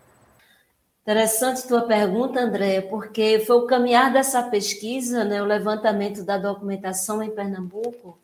Interessante 1.02 1.66
tua 1.66 1.82
pergunta, 1.82 2.38
André, 2.38 2.82
porque 2.82 3.40
foi 3.40 3.56
o 3.56 3.66
caminhar 3.66 4.12
dessa 4.12 4.40
pesquisa, 4.40 5.24
né, 5.24 5.42
o 5.42 5.44
levantamento 5.44 6.24
da 6.24 6.38
documentação 6.38 7.20
em 7.24 7.30
Pernambuco, 7.30 8.16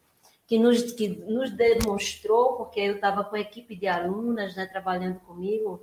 que 0.46 0.60
nos, 0.60 0.92
que 0.92 1.08
nos 1.08 1.50
demonstrou, 1.50 2.52
porque 2.52 2.78
eu 2.78 2.94
estava 2.94 3.24
com 3.24 3.34
a 3.34 3.40
equipe 3.40 3.74
de 3.74 3.88
alunas 3.88 4.54
né, 4.54 4.64
trabalhando 4.64 5.18
comigo, 5.26 5.82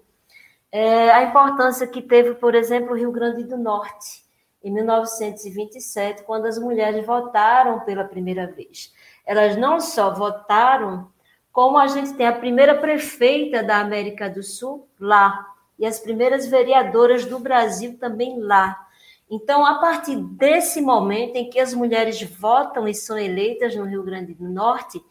é, 0.78 1.10
a 1.10 1.24
importância 1.24 1.88
que 1.88 2.02
teve, 2.02 2.34
por 2.34 2.54
exemplo, 2.54 2.92
o 2.92 2.98
Rio 2.98 3.10
Grande 3.10 3.46
do 3.46 3.56
Norte, 3.56 4.26
em 4.62 4.70
1927, 4.74 6.24
quando 6.24 6.48
as 6.48 6.60
mulheres 6.60 7.06
votaram 7.06 7.80
pela 7.86 8.04
primeira 8.04 8.46
vez. 8.46 8.94
Elas 9.26 9.56
não 9.56 9.80
só 9.80 10.14
votaram, 10.14 11.08
como 11.50 11.78
a 11.78 11.88
gente 11.88 12.14
tem 12.16 12.28
a 12.28 12.38
primeira 12.38 12.76
prefeita 12.76 13.64
da 13.64 13.78
América 13.78 14.30
do 14.30 14.44
Sul 14.44 14.86
lá, 15.00 15.48
e 15.80 15.86
as 15.86 15.98
primeiras 15.98 16.46
vereadoras 16.46 17.24
do 17.24 17.40
Brasil 17.40 17.98
também 17.98 18.38
lá. 18.42 18.78
Então, 19.32 19.66
a 19.66 19.76
partir 19.76 20.18
desse 20.18 20.82
momento 20.82 21.38
em 21.38 21.50
que 21.50 21.58
as 21.58 21.74
mulheres 21.74 22.22
votam 22.22 22.86
e 22.86 22.94
são 22.94 23.18
eleitas 23.18 23.74
no 23.78 23.86
Rio 23.86 24.04
Grande 24.04 24.34
do 24.34 24.50
Norte, 24.50 25.02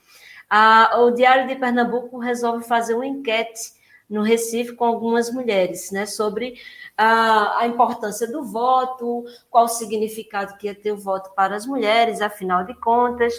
a, 0.51 1.01
o 1.01 1.11
Diário 1.13 1.49
de 1.49 1.55
Pernambuco 1.55 2.19
resolve 2.19 2.67
fazer 2.67 2.93
uma 2.93 3.07
enquete 3.07 3.83
no 4.09 4.23
Recife 4.23 4.75
com 4.75 4.85
algumas 4.85 5.31
mulheres, 5.33 5.91
né, 5.91 6.07
sobre 6.07 6.55
a, 6.97 7.61
a, 7.61 7.67
importância 7.67 8.31
do 8.31 8.45
voto, 8.45 9.25
qual 9.51 9.65
o 9.65 9.69
significado 9.69 10.57
que 10.57 10.67
ia 10.67 10.75
ter 10.75 10.93
o 10.93 10.97
voto 10.97 11.31
para 11.35 11.57
as 11.57 11.67
mulheres, 11.67 12.21
afinal 12.21 12.65
de 12.65 12.75
contas. 12.75 13.35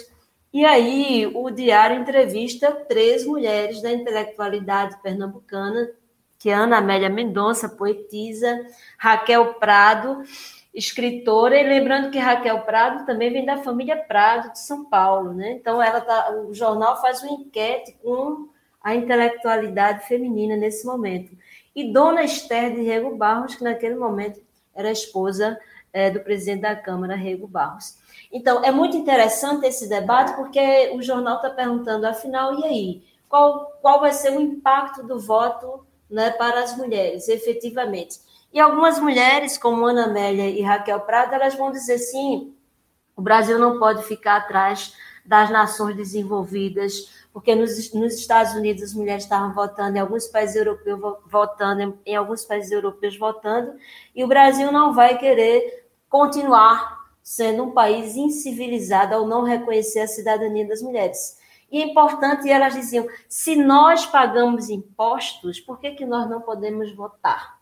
E 0.52 0.64
aí 0.64 1.30
o 1.34 1.50
diário 1.50 2.00
entrevista 2.00 2.72
três 2.72 3.24
mulheres 3.24 3.82
da 3.82 3.92
intelectualidade 3.92 5.00
pernambucana, 5.02 5.90
que 6.38 6.50
é 6.50 6.54
Ana 6.54 6.78
Amélia 6.78 7.08
Mendonça, 7.08 7.68
poetisa, 7.68 8.66
Raquel 8.98 9.54
Prado, 9.54 10.22
escritora, 10.74 11.58
e 11.58 11.66
lembrando 11.66 12.10
que 12.10 12.18
Raquel 12.18 12.60
Prado 12.60 13.06
também 13.06 13.32
vem 13.32 13.44
da 13.44 13.58
família 13.58 13.96
Prado 13.96 14.52
de 14.52 14.60
São 14.60 14.84
Paulo, 14.84 15.32
né? 15.32 15.52
Então 15.52 15.82
ela 15.82 16.00
tá, 16.00 16.30
o 16.32 16.52
jornal 16.52 17.00
faz 17.00 17.22
uma 17.22 17.32
enquete 17.32 17.96
com 18.02 18.48
a 18.86 18.94
intelectualidade 18.94 20.06
feminina 20.06 20.56
nesse 20.56 20.86
momento. 20.86 21.36
E 21.74 21.92
Dona 21.92 22.22
Esther 22.22 22.72
de 22.72 22.82
Rego 22.82 23.16
Barros, 23.16 23.56
que 23.56 23.64
naquele 23.64 23.96
momento 23.96 24.40
era 24.72 24.92
esposa 24.92 25.58
é, 25.92 26.08
do 26.08 26.20
presidente 26.20 26.60
da 26.60 26.76
Câmara, 26.76 27.16
Rego 27.16 27.48
Barros. 27.48 27.98
Então, 28.32 28.64
é 28.64 28.70
muito 28.70 28.96
interessante 28.96 29.66
esse 29.66 29.88
debate, 29.88 30.36
porque 30.36 30.92
o 30.94 31.02
jornal 31.02 31.34
está 31.34 31.50
perguntando, 31.50 32.06
afinal, 32.06 32.60
e 32.60 32.64
aí? 32.64 33.04
Qual, 33.28 33.76
qual 33.82 33.98
vai 33.98 34.12
ser 34.12 34.30
o 34.30 34.40
impacto 34.40 35.04
do 35.04 35.18
voto 35.18 35.84
né, 36.08 36.30
para 36.30 36.62
as 36.62 36.76
mulheres, 36.76 37.28
efetivamente? 37.28 38.20
E 38.52 38.60
algumas 38.60 39.00
mulheres, 39.00 39.58
como 39.58 39.84
Ana 39.84 40.04
Amélia 40.04 40.48
e 40.48 40.62
Raquel 40.62 41.00
Prado, 41.00 41.34
elas 41.34 41.56
vão 41.56 41.72
dizer 41.72 41.98
sim, 41.98 42.54
o 43.16 43.20
Brasil 43.20 43.58
não 43.58 43.80
pode 43.80 44.04
ficar 44.04 44.36
atrás 44.36 44.94
das 45.26 45.50
nações 45.50 45.96
desenvolvidas, 45.96 47.10
porque 47.32 47.54
nos, 47.54 47.92
nos 47.92 48.14
Estados 48.14 48.54
Unidos 48.54 48.82
as 48.82 48.94
mulheres 48.94 49.24
estavam 49.24 49.52
votando, 49.52 49.96
em 49.96 50.00
alguns 50.00 50.26
países 50.26 50.56
europeus 50.56 51.00
votando, 51.26 51.98
em 52.06 52.16
alguns 52.16 52.44
países 52.44 52.70
europeus 52.70 53.18
votando, 53.18 53.74
e 54.14 54.24
o 54.24 54.28
Brasil 54.28 54.72
não 54.72 54.94
vai 54.94 55.18
querer 55.18 55.86
continuar 56.08 57.04
sendo 57.22 57.64
um 57.64 57.70
país 57.72 58.16
incivilizado 58.16 59.14
ao 59.14 59.26
não 59.26 59.42
reconhecer 59.42 60.00
a 60.00 60.06
cidadania 60.06 60.66
das 60.66 60.80
mulheres. 60.80 61.38
E 61.70 61.82
é 61.82 61.86
importante, 61.86 62.48
elas 62.48 62.74
diziam, 62.74 63.08
se 63.28 63.56
nós 63.56 64.06
pagamos 64.06 64.70
impostos, 64.70 65.58
por 65.58 65.80
que, 65.80 65.90
que 65.90 66.06
nós 66.06 66.30
não 66.30 66.40
podemos 66.40 66.94
votar? 66.94 67.58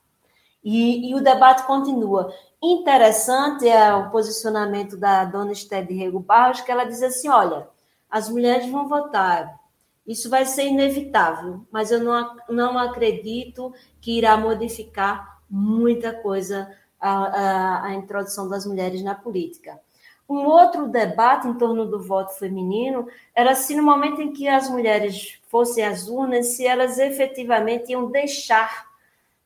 E, 0.62 1.10
e 1.10 1.14
o 1.14 1.22
debate 1.22 1.66
continua. 1.66 2.32
Interessante 2.66 3.68
é 3.68 3.92
o 3.94 4.08
posicionamento 4.10 4.96
da 4.96 5.26
dona 5.26 5.52
Esther 5.52 5.86
de 5.86 5.92
Rego 5.92 6.18
Barros, 6.18 6.62
que 6.62 6.72
ela 6.72 6.84
diz 6.84 7.02
assim, 7.02 7.28
olha, 7.28 7.68
as 8.10 8.30
mulheres 8.30 8.70
vão 8.70 8.88
votar, 8.88 9.60
Isso 10.06 10.30
vai 10.30 10.46
ser 10.46 10.66
inevitável, 10.66 11.66
mas 11.70 11.90
eu 11.90 12.02
não, 12.02 12.36
não 12.48 12.78
acredito 12.78 13.72
que 14.00 14.16
irá 14.16 14.36
modificar 14.36 15.42
muita 15.48 16.12
coisa 16.12 16.74
a, 16.98 17.10
a, 17.10 17.84
a 17.86 17.94
introdução 17.94 18.48
das 18.48 18.64
mulheres 18.64 19.02
na 19.02 19.14
política. 19.14 19.78
Um 20.26 20.46
outro 20.46 20.88
debate 20.88 21.46
em 21.46 21.54
torno 21.54 21.84
do 21.84 22.02
voto 22.02 22.34
feminino 22.38 23.06
era 23.34 23.54
se 23.54 23.76
no 23.76 23.82
momento 23.82 24.22
em 24.22 24.32
que 24.32 24.48
as 24.48 24.70
mulheres 24.70 25.38
fossem 25.48 25.84
às 25.84 26.08
urnas, 26.08 26.56
se 26.56 26.66
elas 26.66 26.98
efetivamente 26.98 27.92
iam 27.92 28.10
deixar 28.10 28.93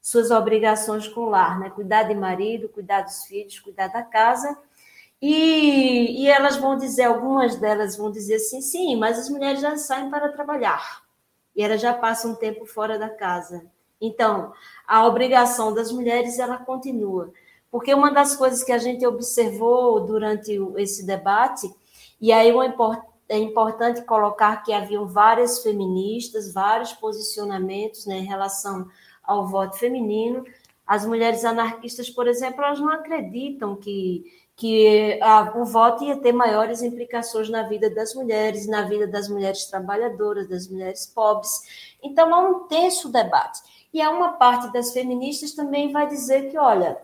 suas 0.09 0.31
obrigações 0.31 1.07
com 1.07 1.21
o 1.21 1.29
lar, 1.29 1.61
né? 1.61 1.69
Cuidar 1.69 2.05
de 2.05 2.15
marido, 2.15 2.71
cuidar 2.71 3.03
dos 3.03 3.25
filhos, 3.25 3.61
cuidar 3.61 3.89
da 3.89 4.03
casa. 4.03 4.57
E, 5.21 6.23
e 6.23 6.29
elas 6.31 6.57
vão 6.57 6.79
dizer, 6.79 7.03
algumas 7.03 7.57
delas 7.57 7.95
vão 7.95 8.11
dizer 8.11 8.37
assim, 8.37 8.63
sim, 8.63 8.97
mas 8.97 9.19
as 9.19 9.29
mulheres 9.29 9.61
já 9.61 9.77
saem 9.77 10.09
para 10.09 10.33
trabalhar. 10.33 11.03
E 11.55 11.63
elas 11.63 11.83
já 11.83 11.93
passam 11.93 12.31
um 12.31 12.35
tempo 12.35 12.65
fora 12.65 12.99
da 12.99 13.11
casa. 13.11 13.67
Então, 14.01 14.51
a 14.87 15.07
obrigação 15.07 15.75
das 15.75 15.93
mulheres, 15.93 16.39
ela 16.39 16.57
continua. 16.57 17.31
Porque 17.71 17.93
uma 17.93 18.11
das 18.11 18.35
coisas 18.35 18.65
que 18.65 18.73
a 18.73 18.79
gente 18.79 19.07
observou 19.07 20.07
durante 20.07 20.59
esse 20.79 21.05
debate, 21.05 21.71
e 22.19 22.33
aí 22.33 22.51
é 23.29 23.37
importante 23.37 24.01
colocar 24.07 24.63
que 24.63 24.73
haviam 24.73 25.07
várias 25.07 25.63
feministas, 25.63 26.51
vários 26.51 26.95
posicionamentos 26.95 28.07
né, 28.07 28.17
em 28.21 28.25
relação 28.25 28.89
ao 29.29 29.47
voto 29.47 29.77
feminino. 29.77 30.45
As 30.87 31.05
mulheres 31.05 31.45
anarquistas, 31.45 32.09
por 32.09 32.27
exemplo, 32.27 32.65
elas 32.65 32.81
não 32.81 32.91
acreditam 32.91 33.77
que, 33.77 34.25
que 34.57 35.21
a, 35.23 35.53
o 35.55 35.65
voto 35.67 36.03
ia 36.03 36.17
ter 36.17 36.33
maiores 36.33 36.83
implicações 36.83 37.51
na 37.51 37.63
vida 37.65 37.91
das 37.91 38.15
mulheres, 38.15 38.67
na 38.67 38.83
vida 38.83 39.07
das 39.07 39.29
mulheres 39.29 39.67
trabalhadoras, 39.67 40.49
das 40.49 40.67
mulheres 40.67 41.07
pobres. 41.07 41.61
Então, 42.03 42.35
há 42.35 42.41
um 42.41 42.61
tenso 42.67 43.11
debate. 43.13 43.61
E 43.93 44.01
há 44.01 44.11
uma 44.11 44.33
parte 44.33 44.73
das 44.73 44.93
feministas 44.93 45.53
também 45.53 45.93
vai 45.93 46.07
dizer 46.07 46.51
que, 46.51 46.59
olha, 46.59 46.99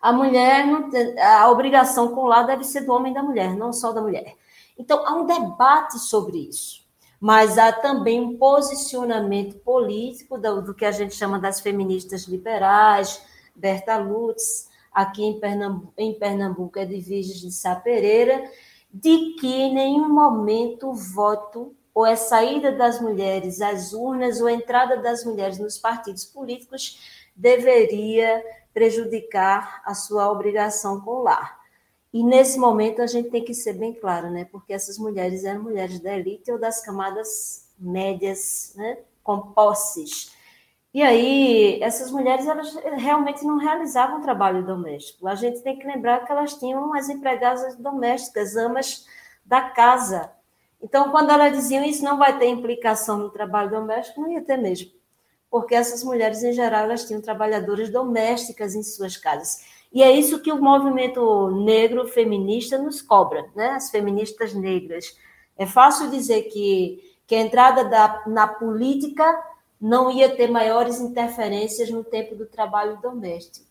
a 0.00 0.12
mulher, 0.12 0.64
tem, 0.90 1.20
a 1.20 1.50
obrigação 1.50 2.14
com 2.14 2.26
lar 2.26 2.46
deve 2.46 2.62
ser 2.62 2.82
do 2.82 2.92
homem 2.92 3.10
e 3.10 3.14
da 3.14 3.22
mulher, 3.22 3.56
não 3.56 3.72
só 3.72 3.90
da 3.90 4.00
mulher. 4.00 4.36
Então, 4.78 5.04
há 5.04 5.14
um 5.14 5.26
debate 5.26 5.98
sobre 5.98 6.38
isso 6.38 6.87
mas 7.20 7.58
há 7.58 7.72
também 7.72 8.20
um 8.20 8.36
posicionamento 8.36 9.58
político 9.58 10.38
do, 10.38 10.62
do 10.62 10.74
que 10.74 10.84
a 10.84 10.92
gente 10.92 11.14
chama 11.14 11.38
das 11.38 11.60
feministas 11.60 12.24
liberais, 12.24 13.22
Berta 13.54 13.96
Lutz, 13.96 14.68
aqui 14.92 15.24
em 15.24 15.40
Pernambuco, 15.40 15.92
em 15.96 16.14
Pernambuco 16.18 16.78
é 16.78 16.84
de 16.84 17.00
Virgens 17.00 17.40
de 17.40 17.52
Sá 17.52 17.74
Pereira, 17.74 18.50
de 18.92 19.34
que 19.38 19.48
em 19.48 19.74
nenhum 19.74 20.08
momento 20.08 20.90
o 20.90 20.94
voto 20.94 21.74
ou 21.92 22.04
a 22.04 22.14
saída 22.14 22.70
das 22.70 23.00
mulheres 23.00 23.60
às 23.60 23.92
urnas 23.92 24.40
ou 24.40 24.46
a 24.46 24.52
entrada 24.52 24.96
das 24.98 25.24
mulheres 25.24 25.58
nos 25.58 25.76
partidos 25.76 26.24
políticos 26.24 27.28
deveria 27.34 28.42
prejudicar 28.72 29.82
a 29.84 29.94
sua 29.94 30.30
obrigação 30.30 31.00
com 31.00 31.10
o 31.10 31.22
lar. 31.22 31.57
E 32.12 32.22
nesse 32.24 32.58
momento 32.58 33.02
a 33.02 33.06
gente 33.06 33.30
tem 33.30 33.44
que 33.44 33.52
ser 33.54 33.74
bem 33.74 33.92
claro, 33.92 34.30
né? 34.30 34.46
Porque 34.46 34.72
essas 34.72 34.98
mulheres 34.98 35.44
eram 35.44 35.62
mulheres 35.62 36.00
da 36.00 36.16
elite 36.16 36.50
ou 36.50 36.58
das 36.58 36.80
camadas 36.80 37.68
médias, 37.78 38.72
né? 38.76 38.98
Com 39.22 39.52
posses. 39.52 40.32
E 40.92 41.02
aí, 41.02 41.82
essas 41.82 42.10
mulheres 42.10 42.46
elas 42.46 42.74
realmente 42.96 43.44
não 43.44 43.58
realizavam 43.58 44.22
trabalho 44.22 44.64
doméstico. 44.64 45.28
A 45.28 45.34
gente 45.34 45.60
tem 45.60 45.78
que 45.78 45.86
lembrar 45.86 46.24
que 46.24 46.32
elas 46.32 46.54
tinham 46.54 46.94
as 46.94 47.08
empregadas 47.10 47.76
domésticas, 47.76 48.56
amas 48.56 49.06
da 49.44 49.60
casa. 49.60 50.32
Então, 50.80 51.10
quando 51.10 51.30
elas 51.30 51.52
diziam 51.52 51.84
isso 51.84 52.02
não 52.04 52.16
vai 52.16 52.38
ter 52.38 52.46
implicação 52.46 53.18
no 53.18 53.30
trabalho 53.30 53.70
doméstico, 53.70 54.20
não 54.20 54.32
ia 54.32 54.42
ter 54.42 54.56
mesmo. 54.56 54.90
Porque 55.50 55.74
essas 55.74 56.04
mulheres, 56.04 56.42
em 56.42 56.52
geral, 56.52 56.84
elas 56.84 57.04
tinham 57.04 57.20
trabalhadoras 57.20 57.90
domésticas 57.90 58.74
em 58.74 58.82
suas 58.82 59.16
casas. 59.16 59.64
E 59.92 60.02
é 60.02 60.12
isso 60.12 60.42
que 60.42 60.52
o 60.52 60.60
movimento 60.60 61.50
negro 61.50 62.06
feminista 62.06 62.76
nos 62.78 63.00
cobra, 63.00 63.46
né? 63.54 63.70
As 63.70 63.90
feministas 63.90 64.52
negras. 64.52 65.16
É 65.56 65.66
fácil 65.66 66.10
dizer 66.10 66.42
que, 66.42 67.16
que 67.26 67.34
a 67.34 67.40
entrada 67.40 67.84
da, 67.84 68.22
na 68.26 68.46
política 68.46 69.24
não 69.80 70.10
ia 70.10 70.34
ter 70.34 70.50
maiores 70.50 71.00
interferências 71.00 71.90
no 71.90 72.04
tempo 72.04 72.34
do 72.34 72.46
trabalho 72.46 73.00
doméstico. 73.00 73.66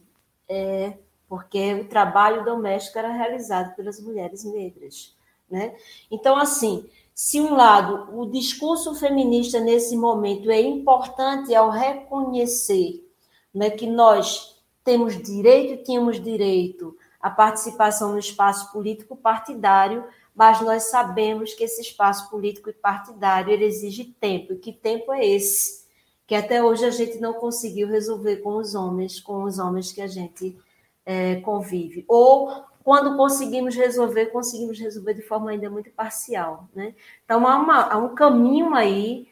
É, 0.49 0.93
porque 1.27 1.73
o 1.73 1.87
trabalho 1.87 2.43
doméstico 2.45 2.97
era 2.97 3.11
realizado 3.11 3.75
pelas 3.75 3.99
mulheres 3.99 4.43
negras. 4.43 5.15
Né? 5.49 5.75
Então, 6.09 6.37
assim, 6.37 6.89
se 7.13 7.39
um 7.41 7.53
lado 7.53 8.17
o 8.19 8.29
discurso 8.29 8.95
feminista 8.95 9.59
nesse 9.59 9.95
momento 9.95 10.49
é 10.49 10.61
importante 10.61 11.53
ao 11.53 11.69
reconhecer 11.69 13.05
né, 13.53 13.69
que 13.69 13.87
nós 13.87 14.56
temos 14.87 15.21
direito, 15.21 15.83
tínhamos 15.83 16.17
direito 16.17 16.97
à 17.19 17.29
participação 17.29 18.13
no 18.13 18.19
espaço 18.19 18.71
político 18.71 19.17
partidário, 19.17 20.05
mas 20.33 20.61
nós 20.61 20.83
sabemos 20.83 21.53
que 21.53 21.65
esse 21.65 21.81
espaço 21.81 22.29
político 22.29 22.69
e 22.69 22.73
partidário 22.73 23.51
ele 23.51 23.65
exige 23.65 24.05
tempo. 24.05 24.53
E 24.53 24.57
que 24.57 24.71
tempo 24.71 25.11
é 25.11 25.25
esse? 25.25 25.85
Que 26.25 26.35
até 26.35 26.63
hoje 26.63 26.85
a 26.85 26.89
gente 26.89 27.19
não 27.19 27.33
conseguiu 27.33 27.89
resolver 27.89 28.37
com 28.37 28.55
os 28.55 28.75
homens, 28.75 29.19
com 29.19 29.43
os 29.43 29.59
homens 29.59 29.91
que 29.91 29.99
a 29.99 30.07
gente 30.07 30.57
é, 31.05 31.35
convive. 31.41 32.05
Ou 32.07 32.63
quando 32.81 33.17
conseguimos 33.17 33.75
resolver, 33.75 34.27
conseguimos 34.27 34.79
resolver 34.79 35.15
de 35.15 35.21
forma 35.21 35.51
ainda 35.51 35.69
muito 35.69 35.89
parcial. 35.89 36.69
Né? 36.73 36.95
Então, 37.25 37.45
há, 37.45 37.57
uma, 37.57 37.91
há 37.91 37.97
um 37.97 38.15
caminho 38.15 38.73
aí 38.73 39.27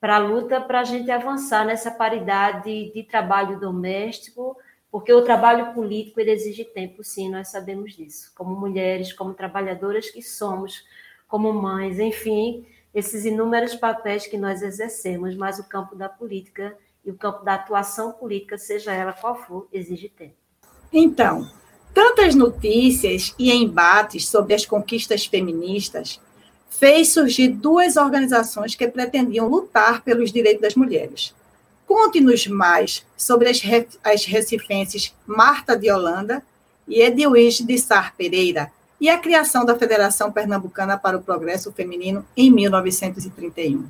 para 0.00 0.16
a 0.16 0.20
luta 0.20 0.58
para 0.58 0.80
a 0.80 0.84
gente 0.84 1.10
avançar 1.10 1.66
nessa 1.66 1.90
paridade 1.90 2.90
de 2.94 3.02
trabalho 3.02 3.60
doméstico, 3.60 4.56
porque 4.90 5.12
o 5.12 5.22
trabalho 5.22 5.74
político 5.74 6.20
ele 6.20 6.30
exige 6.30 6.64
tempo, 6.64 7.04
sim, 7.04 7.30
nós 7.30 7.48
sabemos 7.48 7.94
disso, 7.94 8.32
como 8.34 8.58
mulheres, 8.58 9.12
como 9.12 9.34
trabalhadoras 9.34 10.10
que 10.10 10.22
somos, 10.22 10.84
como 11.28 11.52
mães, 11.52 11.98
enfim, 11.98 12.66
esses 12.94 13.24
inúmeros 13.24 13.74
papéis 13.74 14.26
que 14.26 14.38
nós 14.38 14.62
exercemos, 14.62 15.34
mas 15.36 15.58
o 15.58 15.68
campo 15.68 15.94
da 15.94 16.08
política 16.08 16.76
e 17.04 17.10
o 17.10 17.14
campo 17.14 17.44
da 17.44 17.54
atuação 17.54 18.12
política, 18.12 18.56
seja 18.56 18.92
ela 18.92 19.12
qual 19.12 19.36
for, 19.36 19.68
exige 19.72 20.08
tempo. 20.08 20.34
Então, 20.92 21.46
tantas 21.92 22.34
notícias 22.34 23.34
e 23.38 23.52
embates 23.52 24.28
sobre 24.28 24.54
as 24.54 24.64
conquistas 24.64 25.26
feministas 25.26 26.20
fez 26.68 27.12
surgir 27.12 27.48
duas 27.48 27.96
organizações 27.96 28.74
que 28.74 28.88
pretendiam 28.88 29.48
lutar 29.48 30.02
pelos 30.02 30.32
direitos 30.32 30.62
das 30.62 30.74
mulheres, 30.74 31.34
Conte-nos 31.86 32.46
mais 32.48 33.06
sobre 33.16 33.48
as, 33.48 33.62
as 34.02 34.24
recifenses 34.24 35.14
Marta 35.26 35.76
de 35.76 35.90
Holanda 35.90 36.42
e 36.86 37.00
Edwige 37.00 37.64
de 37.64 37.78
Sar 37.78 38.14
Pereira 38.16 38.70
e 39.00 39.08
a 39.08 39.18
criação 39.18 39.64
da 39.64 39.76
Federação 39.76 40.32
Pernambucana 40.32 40.98
para 40.98 41.16
o 41.16 41.22
Progresso 41.22 41.72
Feminino 41.72 42.24
em 42.36 42.50
1931. 42.50 43.86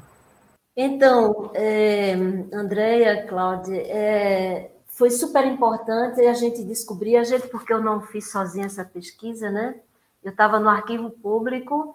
Então, 0.77 1.51
é, 1.55 2.13
Andréia, 2.53 3.27
Cláudia, 3.27 3.77
é, 3.77 4.71
foi 4.89 5.11
super 5.11 5.47
importante 5.47 6.21
a 6.21 6.35
gente 6.35 6.63
descobrir, 6.63 7.17
a 7.17 7.25
gente, 7.25 7.49
porque 7.49 7.73
eu 7.73 7.81
não 7.81 8.03
fiz 8.03 8.31
sozinha 8.31 8.67
essa 8.67 8.85
pesquisa, 8.85 9.51
né? 9.51 9.77
Eu 10.23 10.33
estava 10.33 10.59
no 10.59 10.69
arquivo 10.69 11.11
público, 11.11 11.95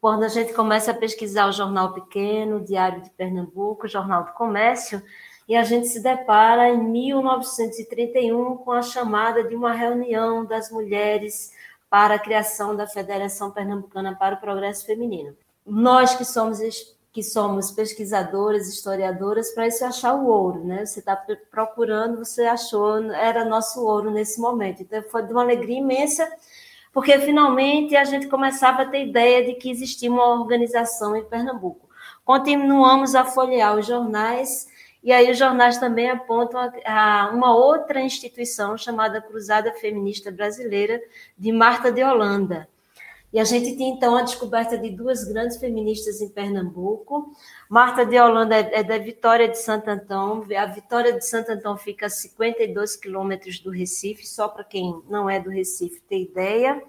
quando 0.00 0.24
a 0.24 0.28
gente 0.28 0.52
começa 0.52 0.90
a 0.90 0.94
pesquisar 0.94 1.48
o 1.48 1.52
Jornal 1.52 1.92
Pequeno, 1.92 2.56
o 2.56 2.64
Diário 2.64 3.02
de 3.02 3.10
Pernambuco, 3.10 3.86
o 3.86 3.88
Jornal 3.88 4.24
do 4.24 4.32
Comércio, 4.32 5.02
e 5.48 5.56
a 5.56 5.62
gente 5.62 5.88
se 5.88 6.00
depara 6.00 6.68
em 6.68 6.78
1931 6.78 8.58
com 8.58 8.70
a 8.70 8.82
chamada 8.82 9.42
de 9.42 9.54
uma 9.54 9.72
reunião 9.72 10.44
das 10.44 10.70
mulheres 10.70 11.52
para 11.88 12.14
a 12.14 12.18
criação 12.18 12.76
da 12.76 12.86
Federação 12.86 13.50
Pernambucana 13.50 14.14
para 14.14 14.34
o 14.34 14.40
Progresso 14.40 14.84
Feminino. 14.84 15.34
Nós 15.66 16.14
que 16.14 16.24
somos 16.24 16.60
que 17.10 17.22
somos 17.22 17.72
pesquisadoras, 17.72 18.68
historiadoras, 18.68 19.50
para 19.50 19.66
isso 19.66 19.84
achar 19.84 20.14
o 20.14 20.28
ouro, 20.28 20.62
né? 20.62 20.86
Você 20.86 21.00
está 21.00 21.16
procurando, 21.50 22.18
você 22.18 22.44
achou, 22.44 23.02
era 23.12 23.44
nosso 23.44 23.84
ouro 23.84 24.10
nesse 24.10 24.40
momento. 24.40 24.82
Então 24.82 25.02
foi 25.10 25.24
de 25.24 25.32
uma 25.32 25.42
alegria 25.42 25.78
imensa, 25.78 26.30
porque 26.92 27.18
finalmente 27.18 27.96
a 27.96 28.04
gente 28.04 28.26
começava 28.26 28.82
a 28.82 28.86
ter 28.86 29.06
ideia 29.06 29.44
de 29.44 29.54
que 29.54 29.70
existia 29.70 30.10
uma 30.10 30.40
organização 30.40 31.16
em 31.16 31.24
Pernambuco. 31.24 31.88
Continuamos 32.24 33.14
a 33.14 33.24
folhear 33.24 33.76
os 33.76 33.86
jornais 33.86 34.68
e 35.02 35.12
aí 35.12 35.30
os 35.30 35.38
jornais 35.38 35.78
também 35.78 36.10
apontam 36.10 36.60
a, 36.84 37.30
uma 37.32 37.54
outra 37.54 38.00
instituição 38.00 38.76
chamada 38.76 39.22
Cruzada 39.22 39.72
Feminista 39.72 40.30
Brasileira, 40.30 41.00
de 41.38 41.52
Marta 41.52 41.92
de 41.92 42.02
Holanda. 42.02 42.68
E 43.32 43.38
a 43.38 43.44
gente 43.44 43.76
tem, 43.76 43.90
então, 43.90 44.16
a 44.16 44.22
descoberta 44.22 44.78
de 44.78 44.90
duas 44.90 45.24
grandes 45.24 45.58
feministas 45.58 46.20
em 46.20 46.30
Pernambuco. 46.30 47.30
Marta 47.68 48.06
de 48.06 48.18
Holanda 48.18 48.56
é, 48.56 48.80
é 48.80 48.82
da 48.82 48.96
Vitória 48.96 49.46
de 49.46 49.58
Santo 49.58 49.90
Antão. 49.90 50.42
A 50.56 50.66
Vitória 50.66 51.12
de 51.12 51.26
Santo 51.26 51.52
Antão 51.52 51.76
fica 51.76 52.06
a 52.06 52.10
52 52.10 52.96
quilômetros 52.96 53.60
do 53.60 53.70
Recife, 53.70 54.26
só 54.26 54.48
para 54.48 54.64
quem 54.64 55.02
não 55.08 55.28
é 55.28 55.38
do 55.38 55.50
Recife 55.50 56.00
ter 56.08 56.22
ideia. 56.22 56.82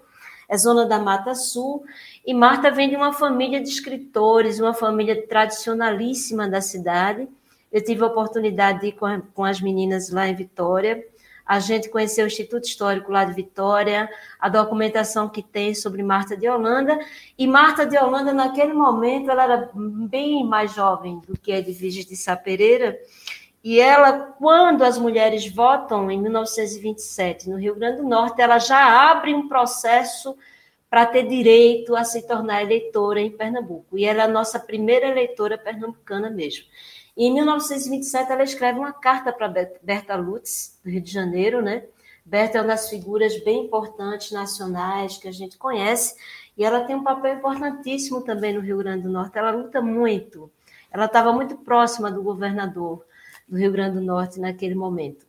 é 0.48 0.56
zona 0.56 0.86
da 0.86 0.98
Mata 0.98 1.34
Sul, 1.34 1.84
e 2.26 2.32
Marta 2.32 2.70
vem 2.70 2.88
de 2.88 2.96
uma 2.96 3.12
família 3.12 3.60
de 3.62 3.68
escritores, 3.68 4.58
uma 4.58 4.72
família 4.72 5.26
tradicionalíssima 5.28 6.48
da 6.48 6.62
cidade. 6.62 7.28
Eu 7.70 7.84
tive 7.84 8.02
a 8.02 8.06
oportunidade 8.06 8.80
de 8.80 8.86
ir 8.88 8.92
com, 8.92 9.20
com 9.34 9.44
as 9.44 9.60
meninas 9.60 10.10
lá 10.10 10.28
em 10.28 10.34
Vitória, 10.34 11.04
a 11.44 11.58
gente 11.58 11.88
conheceu 11.88 12.24
o 12.24 12.28
Instituto 12.28 12.64
Histórico 12.64 13.10
lá 13.10 13.24
de 13.24 13.34
Vitória, 13.34 14.08
a 14.38 14.48
documentação 14.48 15.28
que 15.28 15.42
tem 15.42 15.74
sobre 15.74 16.02
Marta 16.02 16.36
de 16.36 16.48
Holanda, 16.48 16.98
e 17.36 17.46
Marta 17.46 17.84
de 17.84 17.98
Holanda, 17.98 18.32
naquele 18.32 18.72
momento, 18.72 19.30
ela 19.30 19.44
era 19.44 19.70
bem 19.74 20.44
mais 20.44 20.74
jovem 20.74 21.20
do 21.26 21.36
que 21.36 21.52
Edviges 21.52 22.06
de 22.06 22.16
Sá 22.16 22.36
Pereira, 22.36 22.98
e 23.62 23.78
ela, 23.78 24.34
quando 24.38 24.82
as 24.82 24.96
mulheres 24.96 25.46
votam, 25.52 26.10
em 26.10 26.20
1927, 26.20 27.50
no 27.50 27.58
Rio 27.58 27.74
Grande 27.74 27.98
do 27.98 28.08
Norte, 28.08 28.40
ela 28.40 28.58
já 28.58 29.10
abre 29.10 29.34
um 29.34 29.48
processo 29.48 30.36
para 30.88 31.06
ter 31.06 31.28
direito 31.28 31.94
a 31.94 32.02
se 32.02 32.26
tornar 32.26 32.62
eleitora 32.62 33.20
em 33.20 33.30
Pernambuco, 33.30 33.96
e 33.96 34.04
ela 34.04 34.22
é 34.22 34.24
a 34.24 34.28
nossa 34.28 34.58
primeira 34.58 35.06
eleitora 35.06 35.56
pernambucana 35.56 36.28
mesmo. 36.28 36.64
E 37.16 37.26
em 37.26 37.34
1927, 37.34 38.30
ela 38.32 38.42
escreve 38.42 38.78
uma 38.78 38.92
carta 38.92 39.32
para 39.32 39.48
Berta 39.82 40.16
Lutz, 40.16 40.78
do 40.84 40.90
Rio 40.90 41.00
de 41.00 41.10
Janeiro, 41.10 41.60
né? 41.60 41.84
Berta 42.24 42.58
é 42.58 42.60
uma 42.60 42.68
das 42.68 42.88
figuras 42.88 43.42
bem 43.42 43.64
importantes 43.64 44.30
nacionais 44.30 45.16
que 45.16 45.26
a 45.26 45.32
gente 45.32 45.58
conhece, 45.58 46.14
e 46.56 46.64
ela 46.64 46.84
tem 46.84 46.94
um 46.94 47.02
papel 47.02 47.36
importantíssimo 47.36 48.20
também 48.22 48.54
no 48.54 48.60
Rio 48.60 48.78
Grande 48.78 49.02
do 49.02 49.10
Norte. 49.10 49.38
Ela 49.38 49.50
luta 49.50 49.80
muito. 49.80 50.50
Ela 50.90 51.06
estava 51.06 51.32
muito 51.32 51.56
próxima 51.56 52.10
do 52.10 52.22
governador 52.22 53.04
do 53.48 53.56
Rio 53.56 53.72
Grande 53.72 53.98
do 53.98 54.04
Norte 54.04 54.38
naquele 54.38 54.74
momento. 54.74 55.26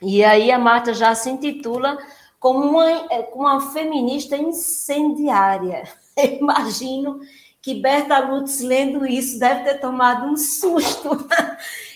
E 0.00 0.24
aí 0.24 0.50
a 0.50 0.58
Marta 0.58 0.94
já 0.94 1.14
se 1.14 1.28
intitula 1.28 1.98
como 2.38 2.60
uma, 2.60 2.86
uma 3.34 3.60
feminista 3.72 4.36
incendiária. 4.36 5.84
Eu 6.16 6.38
imagino 6.38 7.20
que 7.60 7.74
Berta 7.74 8.18
Lutz, 8.18 8.60
lendo 8.60 9.06
isso, 9.06 9.38
deve 9.38 9.64
ter 9.64 9.80
tomado 9.80 10.26
um 10.26 10.36
susto. 10.36 11.10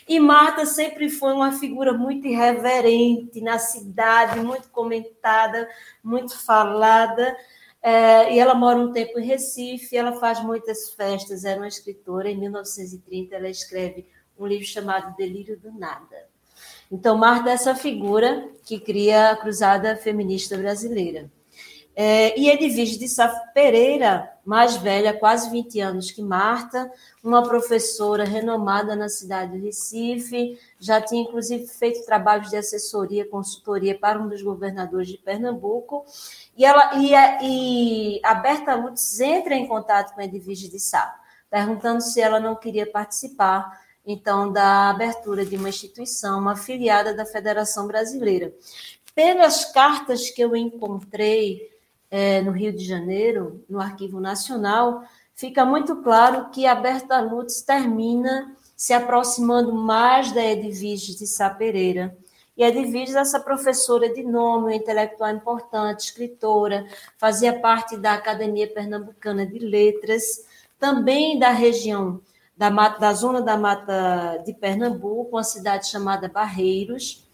E 0.09 0.18
Marta 0.18 0.66
sempre 0.66 1.09
foi 1.09 1.33
uma 1.33 1.53
figura 1.53 1.92
muito 1.92 2.27
irreverente 2.27 3.40
na 3.40 3.59
cidade, 3.59 4.40
muito 4.40 4.68
comentada, 4.68 5.68
muito 6.03 6.37
falada. 6.44 7.37
É, 7.81 8.35
e 8.35 8.38
ela 8.38 8.55
mora 8.55 8.79
um 8.79 8.92
tempo 8.92 9.18
em 9.18 9.25
Recife, 9.25 9.96
ela 9.96 10.12
faz 10.14 10.42
muitas 10.42 10.90
festas, 10.90 11.44
era 11.44 11.61
uma 11.61 11.68
escritora. 11.68 12.29
Em 12.29 12.37
1930, 12.37 13.35
ela 13.35 13.48
escreve 13.48 14.07
um 14.38 14.46
livro 14.46 14.66
chamado 14.66 15.16
Delírio 15.16 15.59
do 15.59 15.72
Nada. 15.72 16.27
Então, 16.90 17.16
Marta 17.16 17.51
é 17.51 17.55
essa 17.55 17.75
figura 17.75 18.51
que 18.64 18.79
cria 18.79 19.31
a 19.31 19.37
Cruzada 19.37 19.96
Feminista 19.96 20.57
Brasileira. 20.57 21.31
É, 21.94 22.38
e 22.38 22.51
Edvige 22.51 22.98
de 22.98 23.09
Sá 23.09 23.29
Pereira, 23.55 24.32
mais 24.45 24.77
velha, 24.77 25.13
quase 25.17 25.51
20 25.51 25.81
anos 25.81 26.11
que 26.11 26.21
Marta, 26.21 26.91
uma 27.23 27.43
professora 27.43 28.25
renomada 28.25 28.97
na 28.97 29.09
cidade 29.09 29.53
de 29.53 29.65
Recife, 29.65 30.59
já 30.81 31.01
tinha 31.01 31.23
inclusive 31.23 31.67
feito 31.67 32.05
trabalhos 32.05 32.51
de 32.51 32.57
assessoria, 32.57 33.29
consultoria 33.29 33.97
para 33.97 34.21
um 34.21 34.29
dos 34.29 34.43
governadores 34.43 35.09
de 35.09 35.19
Pernambuco, 35.19 36.05
e, 36.57 36.65
ela, 36.65 36.97
e, 36.97 37.15
a, 37.15 37.39
e 37.43 38.21
a 38.25 38.35
Berta 38.35 38.75
Lutz 38.75 39.21
entra 39.21 39.55
em 39.55 39.67
contato 39.67 40.15
com 40.15 40.21
Edvige 40.21 40.69
de 40.69 40.81
Sá, 40.81 41.15
perguntando 41.49 42.01
se 42.01 42.21
ela 42.21 42.41
não 42.41 42.57
queria 42.57 42.87
participar 42.87 43.81
então 44.05 44.51
da 44.53 44.91
abertura 44.91 45.47
de 45.47 45.57
uma 45.57 45.69
instituição, 45.69 46.41
uma 46.41 46.53
afiliada 46.53 47.15
da 47.15 47.25
Federação 47.25 47.87
Brasileira. 47.87 48.53
Pelas 49.15 49.67
cartas 49.67 50.31
que 50.31 50.43
eu 50.43 50.57
encontrei 50.57 51.72
é, 52.12 52.42
no 52.42 52.53
Rio 52.53 52.70
de 52.75 52.85
Janeiro, 52.85 53.64
no 53.66 53.81
Arquivo 53.81 54.20
Nacional, 54.20 55.03
fica 55.35 55.64
muito 55.64 56.03
claro 56.03 56.51
que 56.51 56.66
a 56.66 56.75
Berta 56.75 57.18
Lutz 57.22 57.62
termina 57.62 58.55
se 58.77 58.92
aproximando 58.92 59.75
mais 59.75 60.31
da 60.31 60.44
Edviges 60.44 61.16
de 61.16 61.27
Sá 61.27 61.48
Pereira. 61.48 62.14
E 62.55 62.62
Edviges, 62.62 63.14
essa 63.14 63.40
professora 63.40 64.12
de 64.12 64.22
nome, 64.22 64.77
intelectual 64.77 65.31
importante, 65.31 66.01
escritora, 66.01 66.87
fazia 67.16 67.59
parte 67.59 67.96
da 67.96 68.12
Academia 68.12 68.68
Pernambucana 68.68 69.46
de 69.46 69.59
Letras, 69.59 70.44
também 70.79 71.38
da 71.38 71.51
região 71.51 72.20
da, 72.55 72.68
da 72.90 73.14
zona 73.14 73.40
da 73.40 73.57
Mata 73.57 74.37
de 74.44 74.53
Pernambuco, 74.53 75.37
uma 75.37 75.44
cidade 75.44 75.88
chamada 75.88 76.29
Barreiros, 76.29 77.27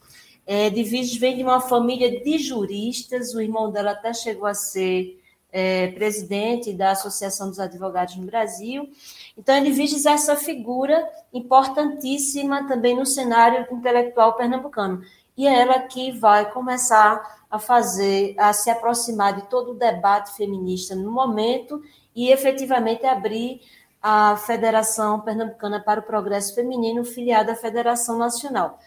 é, 0.51 0.71
Divides 0.71 1.15
vem 1.19 1.37
de 1.37 1.43
uma 1.43 1.61
família 1.61 2.23
de 2.23 2.39
juristas, 2.39 3.35
o 3.35 3.41
irmão 3.43 3.71
dela 3.71 3.91
até 3.91 4.15
chegou 4.15 4.47
a 4.47 4.55
ser 4.55 5.21
é, 5.53 5.89
presidente 5.89 6.73
da 6.73 6.93
Associação 6.93 7.51
dos 7.51 7.61
Advogados 7.61 8.17
no 8.17 8.25
Brasil. 8.25 8.89
Então, 9.37 9.63
Divides 9.63 10.07
é 10.07 10.13
essa 10.13 10.37
figura 10.37 11.07
importantíssima 11.35 12.67
também 12.67 12.97
no 12.97 13.05
cenário 13.05 13.67
intelectual 13.71 14.37
pernambucano. 14.37 15.03
E 15.37 15.47
é 15.47 15.61
ela 15.61 15.81
que 15.81 16.13
vai 16.13 16.51
começar 16.51 17.45
a 17.51 17.59
fazer, 17.59 18.35
a 18.39 18.51
se 18.55 18.71
aproximar 18.71 19.35
de 19.35 19.51
todo 19.51 19.73
o 19.73 19.79
debate 19.79 20.35
feminista 20.35 20.95
no 20.95 21.13
momento 21.13 21.83
e 22.17 22.31
efetivamente 22.31 23.05
abrir 23.05 23.61
a 24.03 24.35
Federação 24.39 25.21
Pernambucana 25.21 25.79
para 25.79 26.01
o 26.01 26.05
Progresso 26.05 26.55
Feminino, 26.55 27.05
filiada 27.05 27.53
à 27.53 27.55
Federação 27.55 28.17
Nacional. 28.17 28.79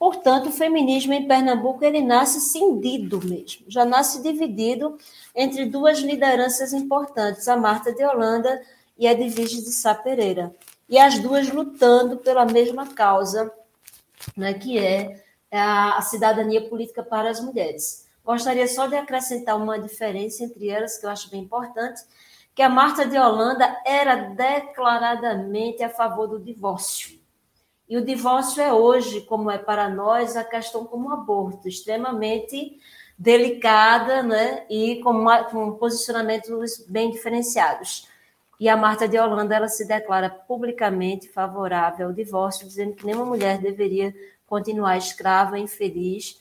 Portanto, 0.00 0.48
o 0.48 0.52
feminismo 0.52 1.12
em 1.12 1.28
Pernambuco 1.28 1.84
ele 1.84 2.00
nasce 2.00 2.40
cindido 2.40 3.20
mesmo, 3.22 3.66
já 3.68 3.84
nasce 3.84 4.22
dividido 4.22 4.96
entre 5.36 5.66
duas 5.66 5.98
lideranças 5.98 6.72
importantes, 6.72 7.46
a 7.46 7.54
Marta 7.54 7.92
de 7.92 8.02
Holanda 8.02 8.62
e 8.98 9.06
a 9.06 9.12
Edvige 9.12 9.60
de 9.60 9.70
Sá 9.70 9.94
Pereira, 9.94 10.56
e 10.88 10.98
as 10.98 11.18
duas 11.18 11.50
lutando 11.50 12.16
pela 12.16 12.46
mesma 12.46 12.86
causa, 12.94 13.52
né, 14.34 14.54
que 14.54 14.78
é 14.78 15.22
a 15.52 16.00
cidadania 16.00 16.66
política 16.66 17.02
para 17.02 17.28
as 17.28 17.38
mulheres. 17.38 18.08
Gostaria 18.24 18.66
só 18.68 18.86
de 18.86 18.96
acrescentar 18.96 19.54
uma 19.58 19.78
diferença 19.78 20.42
entre 20.42 20.70
elas, 20.70 20.96
que 20.96 21.04
eu 21.04 21.10
acho 21.10 21.30
bem 21.30 21.42
importante, 21.42 22.00
que 22.54 22.62
a 22.62 22.70
Marta 22.70 23.04
de 23.04 23.18
Holanda 23.18 23.76
era 23.84 24.16
declaradamente 24.16 25.82
a 25.82 25.90
favor 25.90 26.26
do 26.26 26.40
divórcio 26.40 27.19
e 27.90 27.96
o 27.96 28.04
divórcio 28.04 28.62
é 28.62 28.72
hoje, 28.72 29.22
como 29.22 29.50
é 29.50 29.58
para 29.58 29.88
nós, 29.88 30.36
a 30.36 30.44
questão 30.44 30.84
como 30.84 31.10
aborto, 31.12 31.66
extremamente 31.66 32.78
delicada 33.18 34.22
né? 34.22 34.64
e 34.70 35.00
com, 35.02 35.10
uma, 35.10 35.42
com 35.42 35.72
posicionamentos 35.72 36.86
bem 36.88 37.10
diferenciados. 37.10 38.08
E 38.60 38.68
a 38.68 38.76
Marta 38.76 39.08
de 39.08 39.18
Holanda 39.18 39.56
ela 39.56 39.66
se 39.66 39.88
declara 39.88 40.30
publicamente 40.30 41.28
favorável 41.30 42.06
ao 42.06 42.12
divórcio, 42.12 42.64
dizendo 42.64 42.94
que 42.94 43.04
nenhuma 43.04 43.24
mulher 43.24 43.58
deveria 43.58 44.14
continuar 44.46 44.96
escrava, 44.96 45.58
infeliz, 45.58 46.40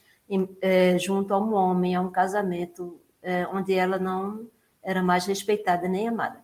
é, 0.62 1.00
junto 1.00 1.34
a 1.34 1.40
um 1.40 1.56
homem, 1.56 1.96
a 1.96 2.02
um 2.02 2.12
casamento 2.12 3.02
é, 3.24 3.48
onde 3.48 3.74
ela 3.74 3.98
não 3.98 4.48
era 4.84 5.02
mais 5.02 5.26
respeitada 5.26 5.88
nem 5.88 6.08
amada. 6.08 6.44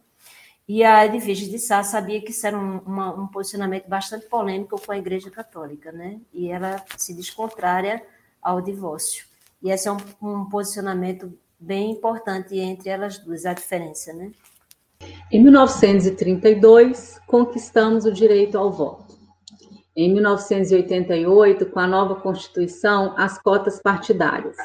E 0.67 0.84
a 0.84 1.06
Edvige 1.06 1.47
de 1.47 1.60
Sá 1.60 1.84
sabia 1.84 2.19
que 2.21 2.32
isso 2.32 2.45
era 2.47 2.58
um, 2.58 2.80
uma, 2.80 3.13
um, 3.13 3.28
posicionamento 3.28 3.88
bastante 3.88 4.25
polêmico 4.25 4.82
com 4.82 4.91
a 4.91 4.97
Igreja 4.97 5.30
Católica, 5.30 5.91
né? 5.91 6.19
E 6.34 6.47
ela 6.49 6.84
se 6.97 7.13
diz 7.13 7.30
contrária 7.30 8.04
ao 8.41 8.62
divórcio. 8.62 9.25
E 9.62 9.69
esse 9.69 9.88
é 9.88 9.91
um, 9.91 9.97
um 10.21 10.45
posicionamento 10.49 11.32
bem 11.60 11.91
importante 11.91 12.58
entre 12.58 12.89
elas 12.89 13.19
duas, 13.19 13.45
a 13.45 13.54
diferença, 13.54 14.12
né? 14.13 14.32
Em 15.32 15.43
1932, 15.43 17.19
conquistamos 17.28 18.06
o 18.06 18.12
direito 18.12 18.58
ao 18.58 18.71
voto. 18.71 19.15
Em 19.95 20.12
1988, 20.13 21.67
com 21.67 21.80
a 21.80 21.88
nova 21.88 22.15
Constituição, 22.15 23.13
as 23.17 23.38
cotas 23.38 23.82
partidárias. 23.82 24.58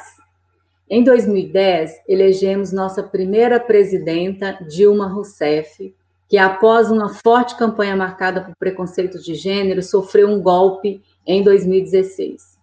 Em 0.93 1.05
2010, 1.05 2.01
elegemos 2.05 2.73
nossa 2.73 3.01
primeira 3.01 3.61
presidenta, 3.61 4.59
Dilma 4.67 5.07
Rousseff, 5.07 5.95
que 6.27 6.37
após 6.37 6.91
uma 6.91 7.07
forte 7.07 7.55
campanha 7.55 7.95
marcada 7.95 8.41
por 8.41 8.53
preconceitos 8.57 9.23
de 9.23 9.33
gênero, 9.33 9.81
sofreu 9.81 10.27
um 10.27 10.41
golpe 10.41 11.01
em 11.25 11.41
2016. 11.43 12.59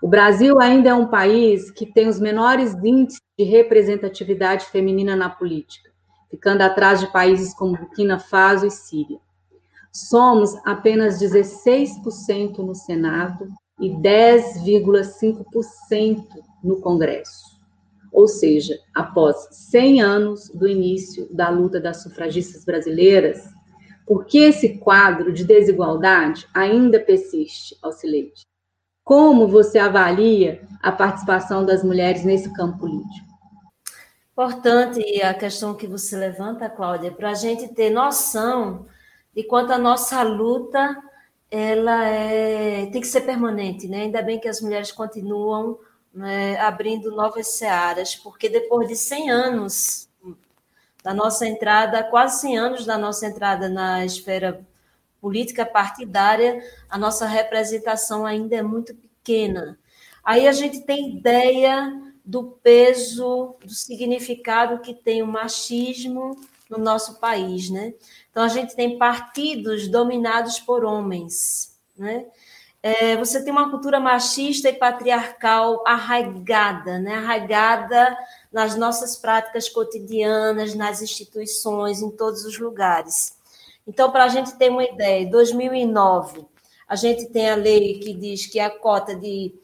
O 0.00 0.08
Brasil 0.08 0.58
ainda 0.58 0.88
é 0.88 0.94
um 0.94 1.08
país 1.08 1.70
que 1.70 1.84
tem 1.84 2.08
os 2.08 2.18
menores 2.18 2.72
índices 2.82 3.20
de 3.38 3.44
representatividade 3.44 4.64
feminina 4.64 5.14
na 5.14 5.28
política, 5.28 5.90
ficando 6.30 6.62
atrás 6.62 7.00
de 7.00 7.12
países 7.12 7.52
como 7.52 7.76
Burkina 7.76 8.18
Faso 8.18 8.66
e 8.66 8.70
Síria. 8.70 9.18
Somos 9.92 10.56
apenas 10.64 11.20
16% 11.20 12.56
no 12.60 12.74
Senado 12.74 13.48
e 13.78 13.90
10,5% 13.90 16.24
no 16.64 16.80
Congresso 16.80 17.49
ou 18.12 18.26
seja, 18.26 18.78
após 18.94 19.48
100 19.50 20.02
anos 20.02 20.48
do 20.50 20.68
início 20.68 21.28
da 21.32 21.48
luta 21.48 21.80
das 21.80 22.02
sufragistas 22.02 22.64
brasileiras, 22.64 23.48
por 24.06 24.24
que 24.24 24.38
esse 24.38 24.78
quadro 24.78 25.32
de 25.32 25.44
desigualdade 25.44 26.48
ainda 26.52 26.98
persiste, 26.98 27.76
Alcileide? 27.80 28.42
Como 29.04 29.46
você 29.46 29.78
avalia 29.78 30.62
a 30.82 30.90
participação 30.90 31.64
das 31.64 31.84
mulheres 31.84 32.24
nesse 32.24 32.52
campo 32.52 32.78
político? 32.78 33.30
Importante 34.32 35.22
a 35.22 35.34
questão 35.34 35.74
que 35.74 35.86
você 35.86 36.16
levanta, 36.16 36.68
Cláudia, 36.68 37.12
para 37.12 37.30
a 37.30 37.34
gente 37.34 37.68
ter 37.68 37.90
noção 37.90 38.86
de 39.34 39.44
quanto 39.44 39.72
a 39.72 39.78
nossa 39.78 40.22
luta 40.22 40.96
ela 41.50 42.04
é, 42.04 42.86
tem 42.86 43.00
que 43.00 43.06
ser 43.06 43.22
permanente, 43.22 43.88
né? 43.88 44.02
Ainda 44.02 44.22
bem 44.22 44.38
que 44.38 44.48
as 44.48 44.60
mulheres 44.60 44.92
continuam 44.92 45.78
né, 46.12 46.58
abrindo 46.58 47.10
novas 47.10 47.48
searas, 47.54 48.14
porque 48.14 48.48
depois 48.48 48.88
de 48.88 48.96
100 48.96 49.30
anos 49.30 50.08
da 51.02 51.14
nossa 51.14 51.46
entrada, 51.46 52.02
quase 52.04 52.40
100 52.42 52.58
anos 52.58 52.86
da 52.86 52.98
nossa 52.98 53.26
entrada 53.26 53.68
na 53.68 54.04
esfera 54.04 54.66
política 55.20 55.64
partidária, 55.64 56.62
a 56.88 56.98
nossa 56.98 57.26
representação 57.26 58.26
ainda 58.26 58.56
é 58.56 58.62
muito 58.62 58.94
pequena. 58.94 59.78
Aí 60.24 60.46
a 60.46 60.52
gente 60.52 60.80
tem 60.80 61.16
ideia 61.16 61.92
do 62.24 62.44
peso, 62.62 63.56
do 63.64 63.70
significado 63.70 64.80
que 64.80 64.94
tem 64.94 65.22
o 65.22 65.26
machismo 65.26 66.36
no 66.68 66.78
nosso 66.78 67.18
país, 67.18 67.68
né? 67.68 67.94
Então 68.30 68.42
a 68.42 68.48
gente 68.48 68.76
tem 68.76 68.96
partidos 68.96 69.88
dominados 69.88 70.60
por 70.60 70.84
homens, 70.84 71.76
né? 71.96 72.26
É, 72.82 73.14
você 73.16 73.42
tem 73.44 73.52
uma 73.52 73.70
cultura 73.70 74.00
machista 74.00 74.70
e 74.70 74.72
patriarcal 74.72 75.84
arraigada, 75.86 76.98
né? 76.98 77.16
Arraigada 77.16 78.16
nas 78.50 78.74
nossas 78.74 79.16
práticas 79.16 79.68
cotidianas, 79.68 80.74
nas 80.74 81.02
instituições, 81.02 82.00
em 82.00 82.10
todos 82.10 82.44
os 82.44 82.58
lugares. 82.58 83.36
Então, 83.86 84.10
para 84.10 84.24
a 84.24 84.28
gente 84.28 84.56
ter 84.56 84.70
uma 84.70 84.84
ideia, 84.84 85.24
em 85.24 85.30
2009, 85.30 86.46
a 86.88 86.96
gente 86.96 87.26
tem 87.26 87.50
a 87.50 87.54
lei 87.54 87.98
que 87.98 88.14
diz 88.14 88.46
que 88.46 88.58
a 88.58 88.70
cota 88.70 89.14
de 89.14 89.54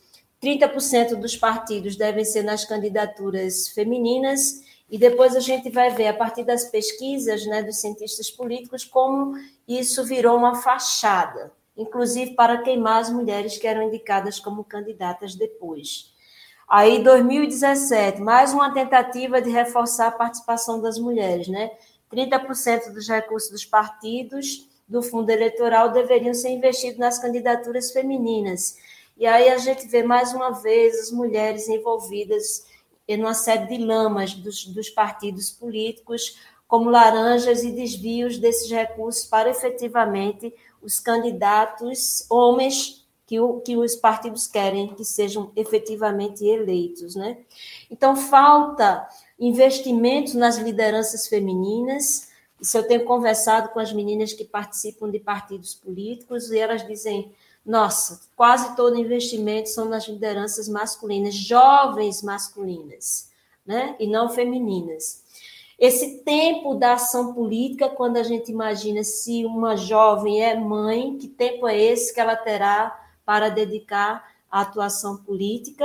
30% 0.43 1.15
dos 1.15 1.37
partidos 1.37 1.97
devem 1.97 2.25
ser 2.25 2.43
nas 2.43 2.65
candidaturas 2.65 3.69
femininas, 3.69 4.61
e 4.89 4.99
depois 4.99 5.35
a 5.35 5.41
gente 5.41 5.71
vai 5.71 5.91
ver, 5.91 6.09
a 6.09 6.15
partir 6.15 6.45
das 6.45 6.65
pesquisas 6.67 7.45
né, 7.47 7.63
dos 7.63 7.81
cientistas 7.81 8.31
políticos, 8.31 8.85
como 8.85 9.35
isso 9.67 10.05
virou 10.05 10.37
uma 10.37 10.57
fachada, 10.57 11.53
inclusive 11.77 12.35
para 12.35 12.63
queimar 12.63 13.01
as 13.01 13.11
mulheres 13.11 13.59
que 13.59 13.67
eram 13.67 13.83
indicadas 13.83 14.41
como 14.41 14.65
candidatas 14.65 15.35
depois. 15.35 16.15
Aí, 16.69 17.03
2017, 17.03 18.21
mais 18.21 18.53
uma 18.53 18.73
tentativa 18.73 19.41
de 19.41 19.51
reforçar 19.51 20.09
a 20.09 20.13
participação 20.13 20.81
das 20.81 20.99
mulheres, 20.99 21.47
né? 21.47 21.71
30% 22.13 22.93
dos 22.93 23.09
recursos 23.09 23.51
dos 23.51 23.65
partidos 23.65 24.69
do 24.89 25.03
fundo 25.03 25.31
eleitoral 25.31 25.93
deveriam 25.93 26.35
ser 26.35 26.51
investidos 26.51 26.99
nas 26.99 27.19
candidaturas 27.19 27.93
femininas. 27.93 28.77
E 29.17 29.27
aí 29.27 29.49
a 29.49 29.59
gente 29.59 29.87
vê 29.87 30.03
mais 30.03 30.33
uma 30.33 30.51
vez 30.51 30.99
as 31.01 31.11
mulheres 31.11 31.69
envolvidas 31.69 32.67
em 33.09 33.21
uma 33.21 33.35
série 33.35 33.67
de 33.67 33.85
lamas 33.85 34.35
dos, 34.35 34.67
dos 34.67 34.91
partidos 34.91 35.51
políticos, 35.51 36.39
como 36.67 36.91
laranjas 36.91 37.63
e 37.63 37.71
desvios 37.71 38.39
desses 38.39 38.71
recursos 38.71 39.25
para 39.25 39.51
efetivamente 39.51 40.53
os 40.87 41.01
candidatos 41.01 42.25
homens 42.31 43.05
que, 43.27 43.41
o, 43.41 43.61
que 43.61 43.77
os 43.77 43.97
partidos 43.97 44.47
querem 44.47 44.95
que 44.95 45.05
sejam 45.05 45.51
efetivamente 45.57 46.47
eleitos. 46.47 47.17
Né? 47.17 47.39
Então, 47.91 48.15
falta 48.15 49.07
investimentos 49.39 50.35
nas 50.35 50.59
lideranças 50.59 51.27
femininas. 51.27 52.29
Isso 52.61 52.79
eu 52.79 52.87
tenho 52.87 53.05
conversado 53.05 53.71
com 53.71 53.81
as 53.81 53.93
meninas 53.93 54.33
que 54.33 54.45
participam 54.45 55.11
de 55.11 55.19
partidos 55.19 55.75
políticos 55.75 56.53
e 56.53 56.59
elas 56.59 56.87
dizem 56.87 57.33
nossa, 57.65 58.21
quase 58.37 58.77
todo 58.77 58.97
investimento 58.97 59.69
são 59.69 59.87
nas 59.87 60.07
lideranças 60.07 60.69
masculinas, 60.69 61.35
jovens 61.35 62.23
masculinas, 62.23 63.29
né? 63.67 63.97
E 63.99 64.07
não 64.07 64.29
femininas. 64.29 65.25
Esse 65.79 66.19
tempo 66.19 66.75
da 66.75 66.95
ação 66.95 67.35
política, 67.35 67.89
quando 67.89 68.17
a 68.17 68.23
gente 68.23 68.51
imagina 68.51 69.05
se 69.05 69.45
uma 69.45 69.77
jovem 69.77 70.43
é 70.43 70.59
mãe, 70.59 71.19
que 71.19 71.29
tempo 71.29 71.69
é 71.69 71.79
esse 71.79 72.15
que 72.15 72.21
ela 72.21 72.35
terá 72.35 72.99
para 73.25 73.51
dedicar 73.51 74.33
à 74.51 74.63
atuação 74.63 75.19
política? 75.19 75.85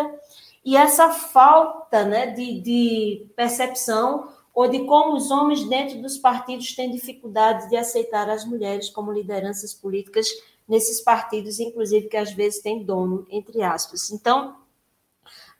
E 0.63 0.77
essa 0.77 1.10
falta 1.10 2.06
né, 2.06 2.27
de, 2.27 2.62
de 2.62 3.25
percepção 3.36 4.30
ou 4.54 4.67
de 4.67 4.86
como 4.86 5.15
os 5.15 5.30
homens 5.30 5.67
dentro 5.67 6.01
dos 6.01 6.17
partidos 6.17 6.73
têm 6.73 6.91
dificuldade 6.91 7.69
de 7.69 7.75
aceitar 7.75 8.30
as 8.30 8.45
mulheres 8.45 8.89
como 8.89 9.12
lideranças 9.12 9.73
políticas 9.73 10.27
nesses 10.67 11.01
partidos, 11.01 11.60
inclusive 11.60 12.08
que 12.08 12.17
às 12.17 12.32
vezes 12.32 12.62
tem 12.62 12.84
dono, 12.84 13.25
entre 13.30 13.62
aspas. 13.62 14.10
Então, 14.12 14.56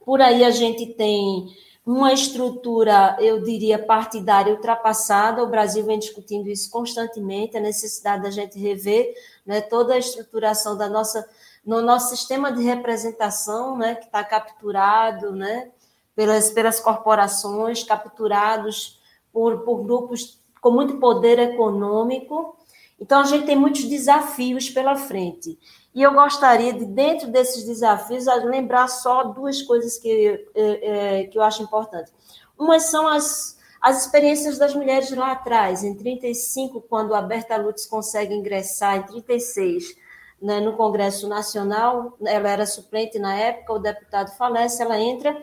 por 0.04 0.22
aí 0.22 0.44
a 0.44 0.50
gente 0.50 0.86
tem 0.94 1.54
uma 1.84 2.12
estrutura, 2.12 3.16
eu 3.20 3.42
diria, 3.42 3.78
partidária 3.78 4.52
ultrapassada. 4.52 5.42
O 5.42 5.48
Brasil 5.48 5.84
vem 5.84 5.98
discutindo 5.98 6.48
isso 6.48 6.70
constantemente, 6.70 7.56
a 7.56 7.60
necessidade 7.60 8.22
da 8.22 8.30
gente 8.30 8.58
rever 8.58 9.14
né, 9.44 9.60
toda 9.60 9.94
a 9.94 9.98
estruturação 9.98 10.76
da 10.76 10.88
nossa, 10.88 11.28
no 11.64 11.82
nosso 11.82 12.16
sistema 12.16 12.52
de 12.52 12.62
representação, 12.62 13.76
né, 13.76 13.96
que 13.96 14.06
está 14.06 14.22
capturado 14.22 15.32
né, 15.32 15.70
pelas, 16.14 16.50
pelas 16.50 16.78
corporações, 16.78 17.82
capturados 17.82 19.00
por, 19.32 19.60
por 19.60 19.82
grupos 19.82 20.40
com 20.60 20.70
muito 20.70 20.98
poder 20.98 21.38
econômico 21.40 22.56
então, 23.02 23.20
a 23.20 23.24
gente 23.24 23.46
tem 23.46 23.56
muitos 23.56 23.82
desafios 23.82 24.70
pela 24.70 24.94
frente. 24.94 25.58
E 25.94 26.02
eu 26.02 26.12
gostaria 26.14 26.72
de, 26.72 26.86
dentro 26.86 27.28
desses 27.28 27.64
desafios, 27.64 28.24
lembrar 28.44 28.88
só 28.88 29.24
duas 29.24 29.60
coisas 29.62 29.98
que, 29.98 30.46
é, 30.54 31.20
é, 31.20 31.24
que 31.24 31.36
eu 31.36 31.42
acho 31.42 31.62
importante. 31.62 32.10
Uma 32.58 32.80
são 32.80 33.06
as, 33.06 33.58
as 33.80 34.04
experiências 34.04 34.58
das 34.58 34.74
mulheres 34.74 35.10
lá 35.10 35.32
atrás, 35.32 35.84
em 35.84 35.94
35, 35.94 36.80
quando 36.82 37.14
a 37.14 37.20
Berta 37.20 37.56
Lutz 37.56 37.86
consegue 37.86 38.34
ingressar, 38.34 38.96
em 38.96 39.02
36, 39.02 39.96
né, 40.40 40.60
no 40.60 40.76
Congresso 40.76 41.28
Nacional, 41.28 42.16
ela 42.24 42.48
era 42.48 42.66
suplente 42.66 43.18
na 43.18 43.34
época, 43.34 43.74
o 43.74 43.78
deputado 43.78 44.36
falece, 44.36 44.82
ela 44.82 44.98
entra, 44.98 45.42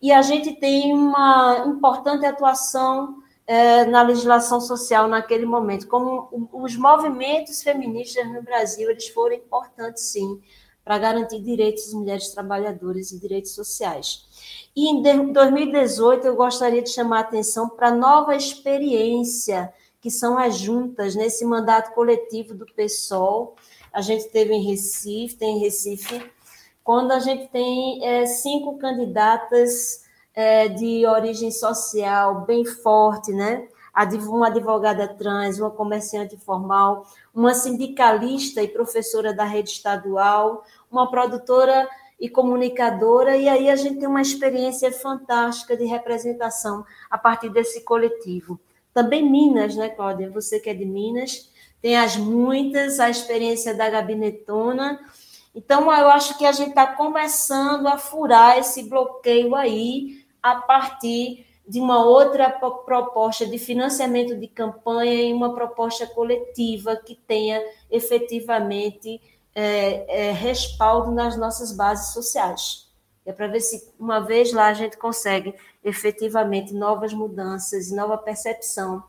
e 0.00 0.10
a 0.10 0.22
gente 0.22 0.54
tem 0.54 0.92
uma 0.92 1.64
importante 1.66 2.26
atuação 2.26 3.22
é, 3.52 3.84
na 3.84 4.00
legislação 4.00 4.62
social 4.62 5.06
naquele 5.06 5.44
momento, 5.44 5.86
como 5.86 6.48
os 6.54 6.74
movimentos 6.74 7.62
feministas 7.62 8.26
no 8.32 8.40
Brasil 8.40 8.90
eles 8.90 9.08
foram 9.08 9.34
importantes 9.36 10.04
sim 10.04 10.40
para 10.82 10.96
garantir 10.96 11.38
direitos 11.38 11.84
das 11.84 11.92
mulheres 11.92 12.28
trabalhadoras 12.30 13.12
e 13.12 13.20
direitos 13.20 13.54
sociais. 13.54 14.24
E 14.74 14.88
em 14.88 15.02
2018 15.02 16.26
eu 16.26 16.34
gostaria 16.34 16.80
de 16.80 16.88
chamar 16.88 17.18
a 17.18 17.20
atenção 17.20 17.68
para 17.68 17.88
a 17.88 17.94
nova 17.94 18.34
experiência 18.34 19.70
que 20.00 20.10
são 20.10 20.38
as 20.38 20.56
juntas 20.56 21.14
nesse 21.14 21.44
mandato 21.44 21.92
coletivo 21.92 22.54
do 22.54 22.64
PSOL. 22.74 23.54
A 23.92 24.00
gente 24.00 24.30
teve 24.30 24.54
em 24.54 24.62
Recife, 24.62 25.36
tem 25.36 25.58
em 25.58 25.60
Recife, 25.60 26.24
quando 26.82 27.12
a 27.12 27.18
gente 27.18 27.48
tem 27.48 28.02
é, 28.02 28.24
cinco 28.24 28.78
candidatas 28.78 30.01
é, 30.34 30.68
de 30.68 31.06
origem 31.06 31.50
social 31.50 32.42
bem 32.46 32.64
forte, 32.64 33.32
né? 33.32 33.68
Uma 34.26 34.46
advogada 34.46 35.06
trans, 35.06 35.58
uma 35.58 35.70
comerciante 35.70 36.36
formal, 36.38 37.06
uma 37.34 37.52
sindicalista 37.52 38.62
e 38.62 38.68
professora 38.68 39.34
da 39.34 39.44
rede 39.44 39.70
estadual, 39.70 40.64
uma 40.90 41.10
produtora 41.10 41.86
e 42.18 42.28
comunicadora, 42.28 43.36
e 43.36 43.48
aí 43.48 43.68
a 43.68 43.76
gente 43.76 43.98
tem 43.98 44.08
uma 44.08 44.22
experiência 44.22 44.92
fantástica 44.92 45.76
de 45.76 45.84
representação 45.84 46.84
a 47.10 47.18
partir 47.18 47.50
desse 47.50 47.82
coletivo. 47.82 48.60
Também 48.94 49.28
Minas, 49.28 49.74
né, 49.74 49.88
Cláudia? 49.88 50.30
Você 50.30 50.60
que 50.60 50.70
é 50.70 50.74
de 50.74 50.84
Minas, 50.84 51.50
tem 51.80 51.96
as 51.96 52.16
muitas, 52.16 53.00
a 53.00 53.10
experiência 53.10 53.74
da 53.74 53.90
gabinetona. 53.90 55.00
Então, 55.54 55.92
eu 55.92 56.08
acho 56.08 56.38
que 56.38 56.46
a 56.46 56.52
gente 56.52 56.70
está 56.70 56.86
começando 56.86 57.88
a 57.88 57.98
furar 57.98 58.56
esse 58.56 58.84
bloqueio 58.84 59.54
aí 59.56 60.21
a 60.42 60.56
partir 60.56 61.46
de 61.66 61.80
uma 61.80 62.04
outra 62.04 62.50
proposta 62.50 63.46
de 63.46 63.58
financiamento 63.58 64.36
de 64.36 64.48
campanha 64.48 65.22
e 65.22 65.32
uma 65.32 65.54
proposta 65.54 66.06
coletiva 66.06 66.96
que 66.96 67.14
tenha 67.14 67.62
efetivamente 67.90 69.20
é, 69.54 70.28
é, 70.28 70.32
respaldo 70.32 71.12
nas 71.12 71.36
nossas 71.36 71.72
bases 71.72 72.12
sociais. 72.12 72.90
É 73.24 73.32
para 73.32 73.46
ver 73.46 73.60
se 73.60 73.88
uma 73.98 74.18
vez 74.18 74.52
lá 74.52 74.66
a 74.66 74.74
gente 74.74 74.96
consegue 74.96 75.54
efetivamente 75.84 76.74
novas 76.74 77.12
mudanças 77.12 77.88
e 77.88 77.94
nova 77.94 78.18
percepção 78.18 79.04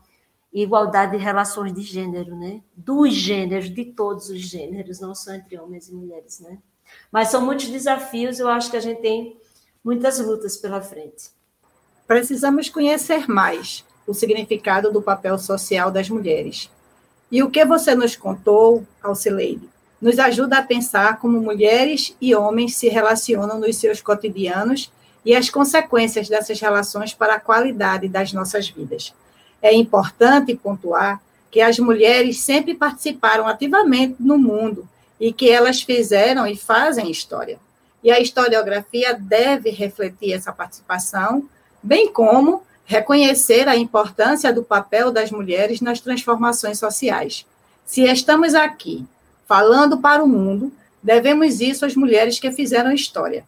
e 0.52 0.62
igualdade 0.62 1.16
de 1.16 1.22
relações 1.22 1.74
de 1.74 1.82
gênero, 1.82 2.36
né? 2.36 2.62
Dos 2.76 3.12
gêneros, 3.12 3.68
de 3.68 3.84
todos 3.86 4.28
os 4.28 4.40
gêneros, 4.40 5.00
não 5.00 5.12
só 5.12 5.34
entre 5.34 5.58
homens 5.58 5.88
e 5.88 5.94
mulheres, 5.94 6.38
né? 6.38 6.58
Mas 7.10 7.28
são 7.28 7.44
muitos 7.44 7.68
desafios, 7.68 8.38
eu 8.38 8.48
acho 8.48 8.70
que 8.70 8.76
a 8.76 8.80
gente 8.80 9.00
tem 9.00 9.36
muitas 9.84 10.18
lutas 10.18 10.56
pela 10.56 10.80
frente. 10.80 11.30
Precisamos 12.06 12.70
conhecer 12.70 13.28
mais 13.28 13.84
o 14.06 14.14
significado 14.14 14.90
do 14.90 15.02
papel 15.02 15.38
social 15.38 15.90
das 15.90 16.08
mulheres. 16.08 16.70
E 17.30 17.42
o 17.42 17.50
que 17.50 17.64
você 17.64 17.94
nos 17.94 18.16
contou, 18.16 18.86
Alcileide, 19.02 19.68
nos 20.00 20.18
ajuda 20.18 20.58
a 20.58 20.62
pensar 20.62 21.18
como 21.18 21.40
mulheres 21.40 22.16
e 22.20 22.34
homens 22.34 22.76
se 22.76 22.88
relacionam 22.88 23.58
nos 23.58 23.76
seus 23.76 24.00
cotidianos 24.00 24.90
e 25.24 25.34
as 25.34 25.48
consequências 25.48 26.28
dessas 26.28 26.60
relações 26.60 27.14
para 27.14 27.34
a 27.34 27.40
qualidade 27.40 28.08
das 28.08 28.32
nossas 28.32 28.68
vidas. 28.68 29.14
É 29.62 29.72
importante 29.72 30.54
pontuar 30.54 31.22
que 31.50 31.60
as 31.60 31.78
mulheres 31.78 32.40
sempre 32.40 32.74
participaram 32.74 33.46
ativamente 33.46 34.16
no 34.20 34.36
mundo 34.36 34.86
e 35.18 35.32
que 35.32 35.48
elas 35.48 35.80
fizeram 35.80 36.46
e 36.46 36.56
fazem 36.56 37.10
história. 37.10 37.58
E 38.04 38.10
a 38.10 38.20
historiografia 38.20 39.14
deve 39.14 39.70
refletir 39.70 40.34
essa 40.34 40.52
participação, 40.52 41.48
bem 41.82 42.12
como 42.12 42.62
reconhecer 42.84 43.66
a 43.66 43.76
importância 43.76 44.52
do 44.52 44.62
papel 44.62 45.10
das 45.10 45.30
mulheres 45.30 45.80
nas 45.80 46.00
transformações 46.00 46.78
sociais. 46.78 47.46
Se 47.86 48.02
estamos 48.02 48.54
aqui 48.54 49.06
falando 49.48 49.98
para 49.98 50.22
o 50.22 50.28
mundo, 50.28 50.70
devemos 51.02 51.62
isso 51.62 51.86
às 51.86 51.96
mulheres 51.96 52.38
que 52.38 52.52
fizeram 52.52 52.92
história. 52.92 53.44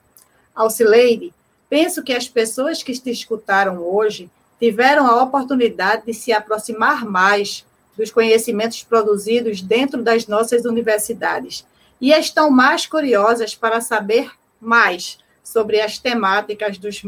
Alcileide, 0.54 1.34
penso 1.68 2.02
que 2.02 2.14
as 2.14 2.26
pessoas 2.26 2.82
que 2.82 2.98
te 2.98 3.10
escutaram 3.10 3.82
hoje 3.82 4.30
tiveram 4.58 5.06
a 5.06 5.22
oportunidade 5.22 6.06
de 6.06 6.14
se 6.14 6.32
aproximar 6.32 7.04
mais 7.04 7.62
dos 7.94 8.10
conhecimentos 8.10 8.82
produzidos 8.82 9.60
dentro 9.60 10.02
das 10.02 10.26
nossas 10.26 10.64
universidades 10.64 11.66
e 12.00 12.10
estão 12.10 12.50
mais 12.50 12.86
curiosas 12.86 13.54
para 13.54 13.82
saber 13.82 14.30
mais 14.60 15.18
sobre 15.42 15.80
as 15.80 15.98
temáticas 15.98 16.78
dos 16.78 17.02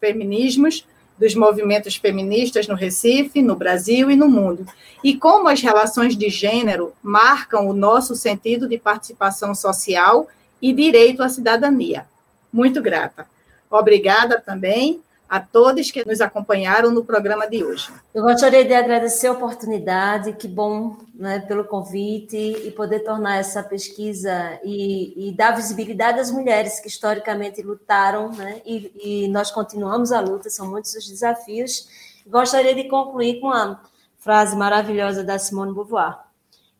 feminismos, 0.00 0.86
dos 1.18 1.34
movimentos 1.34 1.96
feministas 1.96 2.66
no 2.66 2.74
Recife, 2.74 3.42
no 3.42 3.54
Brasil 3.54 4.10
e 4.10 4.16
no 4.16 4.28
mundo, 4.28 4.66
e 5.04 5.16
como 5.16 5.48
as 5.48 5.60
relações 5.60 6.16
de 6.16 6.28
gênero 6.28 6.92
marcam 7.02 7.68
o 7.68 7.72
nosso 7.72 8.16
sentido 8.16 8.68
de 8.68 8.78
participação 8.78 9.54
social 9.54 10.28
e 10.60 10.72
direito 10.72 11.22
à 11.22 11.28
cidadania. 11.28 12.06
Muito 12.52 12.82
grata. 12.82 13.26
Obrigada 13.70 14.40
também 14.40 15.00
a 15.32 15.40
todos 15.40 15.90
que 15.90 16.06
nos 16.06 16.20
acompanharam 16.20 16.90
no 16.90 17.06
programa 17.06 17.48
de 17.48 17.64
hoje. 17.64 17.90
Eu 18.12 18.22
gostaria 18.22 18.66
de 18.66 18.74
agradecer 18.74 19.28
a 19.28 19.32
oportunidade, 19.32 20.34
que 20.34 20.46
bom 20.46 20.98
né, 21.14 21.40
pelo 21.40 21.64
convite 21.64 22.36
e 22.36 22.70
poder 22.70 23.00
tornar 23.00 23.38
essa 23.38 23.62
pesquisa 23.62 24.60
e, 24.62 25.30
e 25.30 25.32
dar 25.32 25.52
visibilidade 25.52 26.20
às 26.20 26.30
mulheres 26.30 26.80
que 26.80 26.88
historicamente 26.88 27.62
lutaram, 27.62 28.30
né, 28.30 28.60
e, 28.66 29.24
e 29.24 29.28
nós 29.28 29.50
continuamos 29.50 30.12
a 30.12 30.20
luta, 30.20 30.50
são 30.50 30.68
muitos 30.68 30.94
os 30.94 31.08
desafios. 31.08 31.88
Gostaria 32.26 32.74
de 32.74 32.84
concluir 32.84 33.40
com 33.40 33.46
uma 33.46 33.80
frase 34.18 34.54
maravilhosa 34.54 35.24
da 35.24 35.38
Simone 35.38 35.72
Beauvoir: 35.72 36.18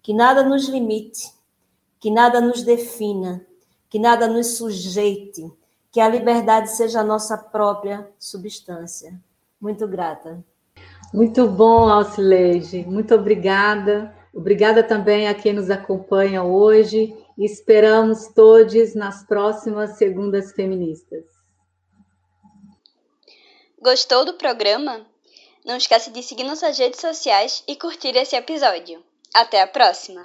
que 0.03 0.13
nada 0.13 0.43
nos 0.43 0.69
limite, 0.69 1.33
que 1.99 2.11
nada 2.11 2.39
nos 2.39 2.63
defina, 2.63 3.41
que 3.89 3.99
nada 3.99 4.29
nos 4.29 4.59
sujeite 4.59 5.51
que 5.93 6.01
a 6.01 6.09
liberdade 6.09 6.71
seja 6.71 7.01
a 7.01 7.05
nossa 7.05 7.37
própria 7.37 8.09
substância. 8.19 9.21
Muito 9.61 9.87
grata. 9.87 10.43
Muito 11.13 11.47
bom, 11.47 11.87
Alcileide. 11.89 12.85
Muito 12.87 13.15
obrigada. 13.15 14.17
Obrigada 14.35 14.83
também 14.83 15.29
a 15.29 15.35
quem 15.35 15.53
nos 15.53 15.71
acompanha 15.71 16.43
hoje 16.43 17.15
e 17.37 17.45
esperamos 17.45 18.29
todos 18.29 18.95
nas 18.95 19.23
próximas 19.25 19.99
Segundas 19.99 20.53
Feministas. 20.53 21.25
Gostou 23.79 24.25
do 24.25 24.35
programa? 24.35 25.07
Não 25.65 25.77
esqueça 25.77 26.11
de 26.11 26.23
seguir 26.23 26.45
nossas 26.45 26.79
redes 26.79 27.01
sociais 27.01 27.63
e 27.69 27.77
curtir 27.77 28.17
esse 28.17 28.35
episódio. 28.35 29.05
Até 29.35 29.61
a 29.61 29.67
próxima! 29.67 30.25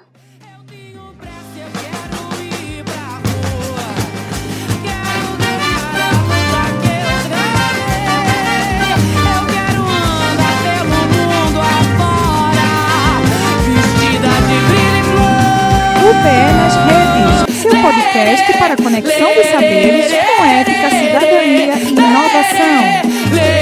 UPE 16.17 16.53
nas 16.53 16.75
redes. 16.75 17.61
Seu 17.61 17.71
podcast 17.71 18.57
para 18.57 18.75
conexão 18.75 19.33
dos 19.35 19.45
saberes 19.47 20.11
com 20.11 20.45
ética, 20.45 20.89
cidadania 20.89 21.73
e 21.75 21.89
inovação. 21.89 23.56